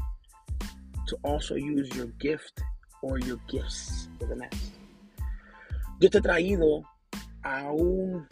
to 1.08 1.18
also 1.24 1.56
use 1.56 1.90
your 1.96 2.08
gift 2.20 2.62
or 3.02 3.20
your 3.20 3.38
gifts 3.48 4.10
for 4.20 4.28
the 4.28 4.36
next. 4.36 4.74
Yo 6.00 6.10
te 6.10 6.18
he 6.18 6.22
traído 6.22 6.84
a 7.44 7.72
un, 7.72 8.28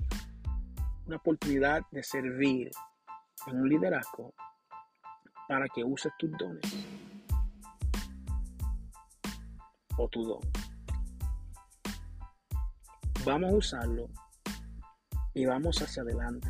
una 1.05 1.17
oportunidad 1.17 1.81
de 1.91 2.03
servir 2.03 2.71
en 3.47 3.57
un 3.57 3.69
liderazgo 3.69 4.33
para 5.47 5.67
que 5.67 5.83
uses 5.83 6.11
tus 6.17 6.31
dones 6.37 6.85
o 9.97 10.07
tu 10.07 10.23
don. 10.23 10.41
Vamos 13.25 13.51
a 13.51 13.55
usarlo 13.55 14.09
y 15.33 15.45
vamos 15.45 15.81
hacia 15.81 16.03
adelante 16.03 16.49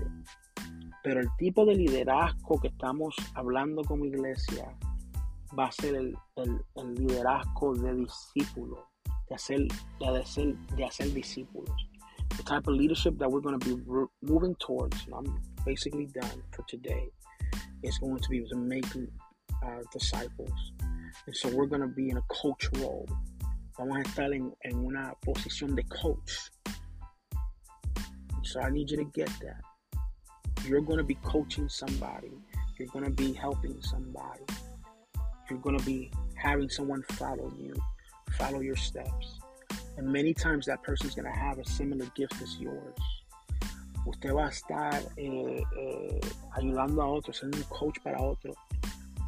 pero 1.03 1.19
el 1.19 1.27
tipo 1.37 1.65
de 1.65 1.75
liderazgo 1.75 2.59
que 2.59 2.67
estamos 2.67 3.15
hablando 3.33 3.83
como 3.83 4.05
iglesia 4.05 4.75
va 5.57 5.65
a 5.65 5.71
ser 5.71 5.95
el, 5.95 6.15
el, 6.35 6.93
liderazgo 6.95 7.73
de 7.75 7.93
de 7.95 9.35
hacer, 9.35 9.67
de, 9.99 10.19
hacer, 10.19 10.55
de 10.75 10.85
hacer 10.85 11.13
discípulos. 11.13 11.75
The 12.37 12.43
type 12.43 12.67
of 12.67 12.75
leadership 12.75 13.17
that 13.17 13.29
we're 13.29 13.41
going 13.41 13.59
to 13.59 13.75
be 13.75 13.81
moving 14.21 14.55
towards, 14.55 14.95
and 15.05 15.15
I'm 15.15 15.41
basically 15.65 16.07
done 16.07 16.43
for 16.51 16.63
today, 16.67 17.09
is 17.83 17.97
going 17.99 18.19
to 18.19 18.29
be 18.29 18.43
to 18.49 18.55
make 18.55 18.85
uh, 19.63 19.81
disciples. 19.91 20.73
And 21.25 21.35
so 21.35 21.49
we're 21.49 21.67
going 21.67 21.81
to 21.81 21.87
be 21.87 22.09
in 22.09 22.17
a 22.17 22.23
coach 22.29 22.69
role. 22.79 23.07
Vamos 23.77 23.97
a 23.97 24.01
estar 24.01 24.33
en, 24.33 24.53
en 24.63 24.77
una 24.77 25.13
posición 25.25 25.75
de 25.75 25.83
coach. 25.83 26.51
So 28.43 28.61
I 28.61 28.69
need 28.69 28.91
you 28.91 28.97
to 28.97 29.05
get 29.05 29.29
that. 29.41 29.70
You're 30.65 30.81
going 30.81 30.97
to 30.97 31.03
be 31.03 31.15
coaching 31.23 31.67
somebody. 31.69 32.31
You're 32.77 32.89
going 32.89 33.05
to 33.05 33.11
be 33.11 33.33
helping 33.33 33.81
somebody. 33.81 34.43
You're 35.49 35.59
going 35.59 35.77
to 35.77 35.85
be 35.85 36.11
having 36.35 36.69
someone 36.69 37.03
follow 37.13 37.51
you, 37.57 37.73
follow 38.37 38.61
your 38.61 38.75
steps. 38.75 39.39
And 39.97 40.07
many 40.07 40.33
times 40.33 40.65
that 40.67 40.81
person's 40.83 41.15
going 41.15 41.31
to 41.31 41.37
have 41.37 41.59
a 41.59 41.65
similar 41.65 42.05
gift 42.15 42.41
as 42.41 42.57
yours. 42.57 42.95
Usted 44.05 44.33
va 44.33 44.47
a 44.47 44.49
estar 44.49 44.99
eh, 45.17 45.63
eh, 45.77 46.19
ayudando 46.57 47.03
a 47.03 47.07
otros, 47.07 47.37
siendo 47.37 47.57
un 47.57 47.63
coach 47.63 47.99
para 48.03 48.19
otro. 48.19 48.53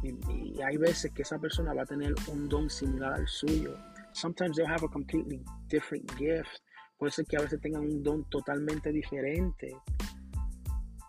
Y, 0.02 0.14
y 0.28 0.62
hay 0.62 0.76
veces 0.76 1.12
que 1.12 1.22
esa 1.22 1.38
persona 1.38 1.72
va 1.74 1.82
a 1.82 1.86
tener 1.86 2.14
un 2.28 2.48
don 2.48 2.68
similar 2.68 3.14
al 3.14 3.28
suyo. 3.28 3.76
Sometimes 4.12 4.56
they'll 4.56 4.66
have 4.66 4.84
a 4.84 4.88
completely 4.88 5.40
different 5.68 6.10
gift. 6.16 6.60
Puede 6.98 7.12
ser 7.12 7.24
que 7.26 7.36
a 7.36 7.40
veces 7.42 7.60
tengan 7.60 7.82
un 7.82 8.02
don 8.02 8.24
totalmente 8.30 8.90
diferente. 8.90 9.76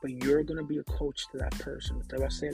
But 0.06 0.24
you're 0.24 0.44
going 0.44 0.60
to 0.60 0.64
be 0.64 0.78
a 0.78 0.84
coach 0.84 1.26
to 1.32 1.40
that 1.40 1.52
person. 1.58 1.98
Usted 1.98 2.20
va 2.20 2.28
a 2.28 2.32
ser 2.32 2.52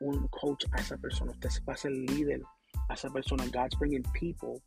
un 0.00 0.28
coach 0.30 0.64
a 0.72 0.78
esa 0.78 0.96
persona. 0.96 1.32
Usted 1.32 1.50
va 1.66 1.72
a 1.72 1.76
ser 1.76 1.90
líder 1.90 2.42
a 2.88 2.92
esa 2.92 3.10
persona. 3.10 3.44
God's 3.48 3.74
bringing 3.74 4.04
people 4.14 4.62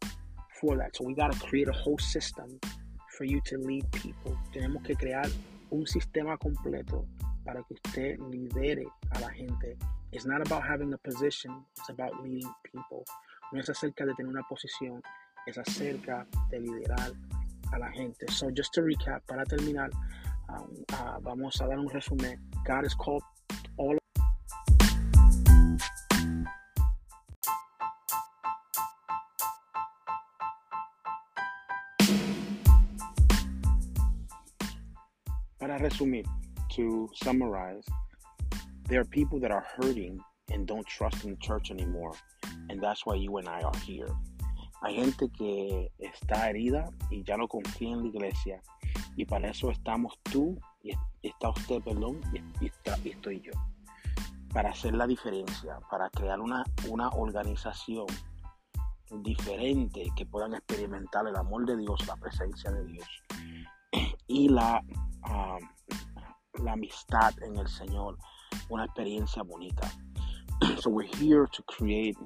for 0.60 0.76
that. 0.76 0.94
So 0.98 1.06
we 1.06 1.14
got 1.14 1.32
to 1.32 1.40
create 1.40 1.70
a 1.70 1.72
whole 1.72 1.98
system 1.98 2.60
for 3.18 3.24
you 3.24 3.40
to 3.46 3.58
lead 3.58 3.90
people. 3.94 4.38
Tenemos 4.52 4.84
que 4.84 4.96
crear 4.98 5.30
un 5.72 5.88
sistema 5.88 6.38
completo 6.38 7.06
para 7.46 7.64
que 7.64 7.76
usted 7.76 8.20
lidere 8.30 8.84
a 9.12 9.22
la 9.22 9.30
gente. 9.30 9.78
It's 10.12 10.26
not 10.26 10.42
about 10.42 10.68
having 10.68 10.92
a 10.92 10.98
position, 10.98 11.64
it's 11.78 11.90
about 11.90 12.22
leading 12.22 12.52
people. 12.66 13.06
No 13.54 13.62
es 13.62 13.70
acerca 13.70 14.06
de 14.06 14.14
tener 14.16 14.30
una 14.30 14.44
posición, 14.50 15.02
es 15.48 15.58
acerca 15.58 16.28
de 16.52 16.60
liderar 16.60 17.14
a 17.72 17.80
la 17.80 17.90
gente. 17.92 18.30
So 18.30 18.52
just 18.52 18.74
to 18.74 18.82
recap, 18.82 19.26
para 19.26 19.46
terminar, 19.46 19.90
vamos 21.22 21.62
a 21.62 21.68
dar 21.68 21.80
un 21.80 21.88
resumen. 21.88 22.40
God 22.66 22.86
is 22.86 22.94
called 22.94 23.24
all 23.78 23.98
Para 35.60 35.80
resumir, 35.80 36.26
to 36.76 37.10
summarize, 37.14 37.86
there 38.90 39.00
are 39.00 39.06
people 39.06 39.40
that 39.40 39.50
are 39.50 39.66
hurting 39.78 40.20
and 40.52 40.68
don't 40.68 40.86
trust 40.86 41.24
in 41.24 41.32
the 41.32 41.38
church 41.38 41.72
anymore, 41.72 42.14
and 42.70 42.82
that's 42.82 43.06
why 43.06 43.16
you 43.16 43.38
and 43.38 43.48
I 43.48 43.62
are 43.62 43.78
here. 43.86 44.10
Hay 44.84 44.96
gente 44.96 45.30
que 45.30 45.90
está 46.02 46.50
herida 46.50 46.92
y 47.10 47.24
ya 47.26 47.38
no 47.38 47.48
confía 47.48 47.94
en 47.94 48.02
la 48.02 48.08
iglesia 48.10 48.62
y 49.16 49.26
para 49.26 49.50
eso 49.50 49.72
estamos 49.72 50.20
tú 50.24 50.58
y 50.82 50.92
está 51.22 51.50
usted, 51.50 51.82
perdón, 51.82 52.20
y, 52.60 52.66
está, 52.66 52.98
y 53.04 53.10
estoy 53.10 53.42
yo. 53.42 53.52
Para 54.52 54.72
hacer 54.72 54.94
la 54.94 55.08
diferencia, 55.08 55.80
para 55.90 56.10
crear 56.10 56.40
una, 56.40 56.64
una 56.90 57.10
organización 57.10 58.06
diferente 59.22 60.12
que 60.16 60.26
puedan 60.26 60.54
experimentar 60.54 61.28
el 61.28 61.36
amor 61.36 61.66
de 61.66 61.78
Dios, 61.78 62.06
la 62.08 62.16
presencia 62.16 62.72
de 62.72 62.86
Dios 62.86 63.08
y 64.28 64.50
la, 64.50 64.84
um, 65.30 66.64
la 66.64 66.74
amistad 66.74 67.34
en 67.44 67.58
el 67.58 67.68
Señor, 67.68 68.18
una 68.70 68.86
experiencia 68.86 69.44
bonita. 69.44 69.90
So 70.80 70.90
we're 70.90 71.08
here 71.18 71.46
to 71.52 71.64
create 71.64 72.18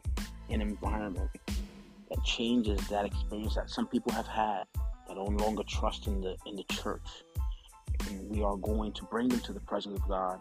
an 0.50 0.62
environment 0.62 1.32
that 2.10 2.23
changes 2.23 2.80
that 2.89 3.06
experience 3.06 3.56
that 3.56 3.69
some 3.69 3.88
people 3.88 4.13
have 4.13 4.28
had 4.28 4.65
no 5.17 5.25
longer 5.25 5.63
trust 5.67 6.08
in 6.08 6.21
the 6.21 6.36
in 6.45 6.56
the 6.56 6.63
church. 6.71 7.08
And 8.10 8.30
we 8.30 8.43
are 8.43 8.56
going 8.58 8.93
to 8.93 9.03
bring 9.06 9.27
them 9.27 9.39
to 9.41 9.53
the 9.53 9.60
presence 9.62 9.99
of 9.99 10.08
God. 10.08 10.39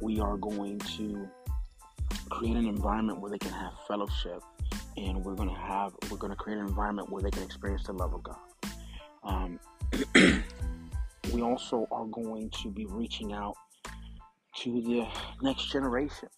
We 0.00 0.20
are 0.20 0.36
going 0.36 0.78
to 0.96 1.28
create 2.30 2.56
an 2.56 2.66
environment 2.66 3.20
where 3.20 3.30
they 3.30 3.38
can 3.38 3.52
have 3.52 3.72
fellowship 3.88 4.42
and 4.96 5.24
we're 5.24 5.34
going 5.34 5.48
to 5.48 5.54
have 5.54 5.92
we're 6.10 6.18
going 6.18 6.30
to 6.30 6.36
create 6.36 6.58
an 6.58 6.66
environment 6.66 7.10
where 7.10 7.22
they 7.22 7.30
can 7.30 7.42
experience 7.42 7.84
the 7.84 7.92
love 7.92 8.14
of 8.14 8.22
God. 8.22 8.36
Um, 9.24 9.60
we 11.32 11.42
also 11.42 11.86
are 11.90 12.06
going 12.06 12.50
to 12.62 12.70
be 12.70 12.86
reaching 12.86 13.32
out 13.32 13.56
to 14.62 14.80
the 14.82 15.06
next 15.42 15.70
generation. 15.72 16.28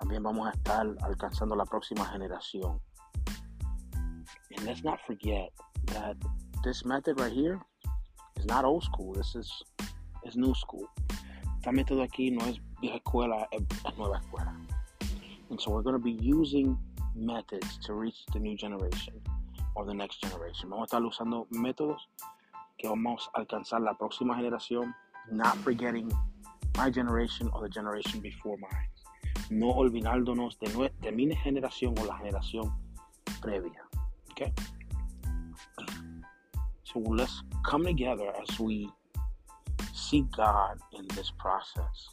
También 0.00 0.22
vamos 0.22 0.48
a 0.48 0.52
estar 0.52 0.86
alcanzando 1.02 1.56
la 1.56 1.64
próxima 1.64 2.04
generación. 2.06 2.80
And 4.56 4.66
let's 4.66 4.82
not 4.82 5.00
forget 5.06 5.50
that 5.86 6.16
this 6.66 6.84
method 6.84 7.20
right 7.20 7.32
here 7.32 7.60
is 8.36 8.44
not 8.44 8.64
old 8.64 8.82
school. 8.82 9.12
This 9.12 9.36
is 9.36 9.48
is 10.26 10.34
new 10.34 10.52
school. 10.52 10.88
Esta 11.58 11.70
método 11.70 12.02
aquí 12.02 12.32
no 12.32 12.44
es 12.44 12.58
vieja 12.80 12.98
escuela, 12.98 13.46
es 13.52 13.62
nueva 13.96 14.18
escuela. 14.18 14.52
And 15.50 15.60
so 15.60 15.70
we're 15.70 15.82
going 15.82 15.94
to 15.94 16.02
be 16.02 16.18
using 16.20 16.76
methods 17.14 17.78
to 17.86 17.94
reach 17.94 18.18
the 18.32 18.40
new 18.40 18.56
generation 18.56 19.14
or 19.76 19.84
the 19.86 19.94
next 19.94 20.20
generation. 20.20 20.68
Vamos 20.70 20.92
a 20.92 20.96
estar 20.96 21.04
usando 21.04 21.46
métodos 21.52 22.00
que 22.78 22.88
vamos 22.88 23.30
a 23.34 23.42
alcanzar 23.42 23.80
la 23.80 23.94
próxima 23.94 24.34
generación, 24.34 24.92
not 25.30 25.56
forgetting 25.58 26.10
my 26.76 26.90
generation 26.90 27.48
or 27.52 27.62
the 27.62 27.72
generation 27.72 28.20
before 28.20 28.56
mine. 28.58 28.90
No 29.50 29.70
olvidándonos 29.70 30.58
de, 30.58 30.90
de 31.00 31.12
mi 31.12 31.32
generación 31.36 31.94
o 32.00 32.04
la 32.04 32.16
generación 32.16 32.74
previa. 33.40 33.84
Okay? 34.32 34.52
So 36.96 37.02
let's 37.10 37.42
come 37.62 37.84
together 37.84 38.32
as 38.40 38.58
we 38.58 38.88
seek 39.92 40.24
God 40.34 40.78
in 40.96 41.06
this 41.08 41.30
process. 41.38 42.08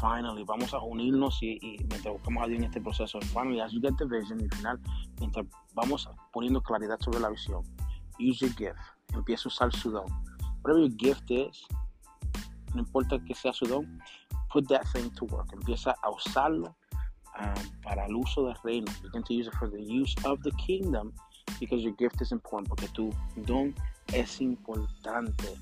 finally, 0.00 0.42
vamos 0.42 0.74
a 0.74 0.78
unirnos 0.78 1.40
y, 1.40 1.56
y 1.62 1.78
mientras 1.88 2.12
buscamos 2.14 2.42
a 2.42 2.48
Dios 2.48 2.58
en 2.58 2.64
este 2.64 2.80
proceso. 2.80 3.20
Finally, 3.32 3.60
as 3.60 3.72
you 3.72 3.80
get 3.80 3.96
the 3.96 4.04
vision, 4.04 4.40
al 4.40 4.56
final, 4.56 4.80
mientras 5.20 5.46
vamos 5.74 6.08
poniendo 6.32 6.60
claridad 6.60 6.98
sobre 7.00 7.20
la 7.20 7.30
visión, 7.30 7.62
use 8.18 8.40
your 8.40 8.50
gift. 8.56 8.80
Empieza 9.14 9.44
a 9.44 9.52
usar 9.52 9.72
su 9.72 9.92
don. 9.92 10.06
Whatever 10.62 10.80
your 10.80 10.96
gift 10.98 11.30
is, 11.30 11.64
no 12.74 12.80
importa 12.80 13.20
que 13.24 13.36
sea 13.36 13.52
su 13.52 13.66
don, 13.66 14.02
put 14.50 14.66
that 14.66 14.84
thing 14.92 15.10
to 15.10 15.26
work. 15.26 15.52
Empieza 15.52 15.94
a 16.02 16.10
usarlo 16.10 16.74
um, 17.38 17.80
para 17.84 18.04
el 18.06 18.16
uso 18.16 18.46
del 18.46 18.56
reino. 18.64 18.90
Begin 19.00 19.22
to 19.22 19.32
use 19.32 19.46
it 19.46 19.54
for 19.54 19.70
the 19.70 19.80
use 19.80 20.12
of 20.24 20.42
the 20.42 20.50
kingdom 20.66 21.12
because 21.60 21.82
your 21.82 21.92
gift 21.92 22.20
is 22.20 22.32
important. 22.32 22.68
Porque 22.68 22.88
tu 22.92 23.12
don 23.44 23.74
es 24.12 24.40
importante. 24.40 25.56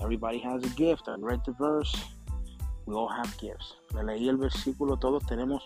Everybody 0.00 0.38
has 0.38 0.64
a 0.64 0.68
gift. 0.70 1.08
I 1.08 1.16
read 1.18 1.40
the 1.44 1.52
verse. 1.52 1.94
We 2.86 2.94
all 2.94 3.08
have 3.08 3.36
gifts. 3.38 3.74
Le 3.94 4.02
leí 4.02 4.28
el 4.28 4.36
versículo, 4.36 4.98
todos 4.98 5.22
tenemos 5.24 5.60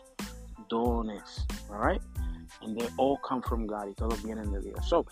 dones. 0.68 1.46
All 1.70 1.78
right? 1.78 2.02
And 2.62 2.78
they 2.78 2.88
all 2.96 3.18
come 3.18 3.42
from 3.42 3.66
God. 3.66 3.88
Y 3.88 3.94
todos 3.94 4.22
vienen 4.22 4.52
de 4.52 4.60
Dios. 4.60 4.88
So, 4.88 5.06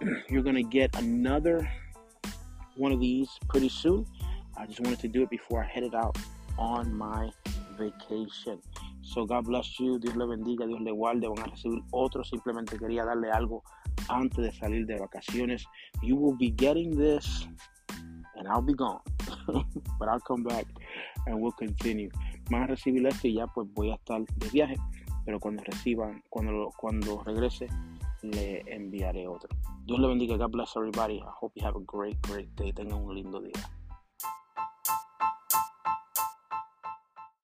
you're 0.28 0.42
going 0.42 0.56
to 0.56 0.62
get 0.62 0.96
another 0.96 1.68
one 2.76 2.92
of 2.92 3.00
these 3.00 3.28
pretty 3.48 3.68
soon. 3.68 4.06
I 4.56 4.66
just 4.66 4.80
wanted 4.80 5.00
to 5.00 5.08
do 5.08 5.22
it 5.22 5.30
before 5.30 5.62
I 5.62 5.66
headed 5.66 5.94
out 5.94 6.16
on 6.58 6.94
my 6.94 7.30
vacation. 7.76 8.60
So 9.02 9.24
God 9.24 9.44
bless 9.44 9.78
you, 9.78 9.98
Dios 9.98 10.16
le 10.16 10.26
bendiga, 10.26 10.66
Dios 10.66 10.80
le 10.80 10.92
guarde, 10.92 11.28
van 11.28 11.38
a 11.38 11.50
recibir 11.50 11.82
otro. 11.92 12.24
Simplemente 12.24 12.78
quería 12.78 13.04
darle 13.04 13.30
algo 13.30 13.62
antes 14.08 14.38
de 14.38 14.52
salir 14.52 14.86
de 14.86 14.96
vacaciones. 14.96 15.66
You 16.02 16.16
will 16.16 16.36
be 16.36 16.50
getting 16.50 16.96
this 16.96 17.48
and 18.36 18.48
I'll 18.48 18.62
be 18.62 18.74
gone. 18.74 19.00
But 19.98 20.08
I'll 20.08 20.20
come 20.20 20.42
back 20.42 20.66
and 21.26 21.40
we'll 21.40 21.52
continue. 21.52 22.10
Van 22.50 22.62
a 22.62 22.66
recibir 22.66 23.06
esto 23.06 23.28
y 23.28 23.34
ya 23.34 23.46
pues 23.46 23.66
voy 23.74 23.90
a 23.90 23.94
estar 23.94 24.24
de 24.24 24.48
viaje, 24.50 24.76
pero 25.24 25.40
cuando 25.40 25.62
reciban, 25.64 26.22
cuando, 26.30 26.70
cuando 26.76 27.22
regrese, 27.24 27.66
le 28.22 28.62
enviaré 28.66 29.26
otro. 29.26 29.48
Dios 29.84 29.98
le 29.98 30.08
bendiga. 30.08 30.36
God 30.36 30.52
bless 30.52 30.76
everybody. 30.76 31.18
I 31.18 31.30
hope 31.40 31.52
you 31.56 31.64
have 31.64 31.76
a 31.76 31.84
great, 31.84 32.20
great 32.22 32.48
day. 32.56 32.72
Tengan 32.72 33.02
un 33.02 33.14
lindo 33.14 33.40
día. 33.40 33.52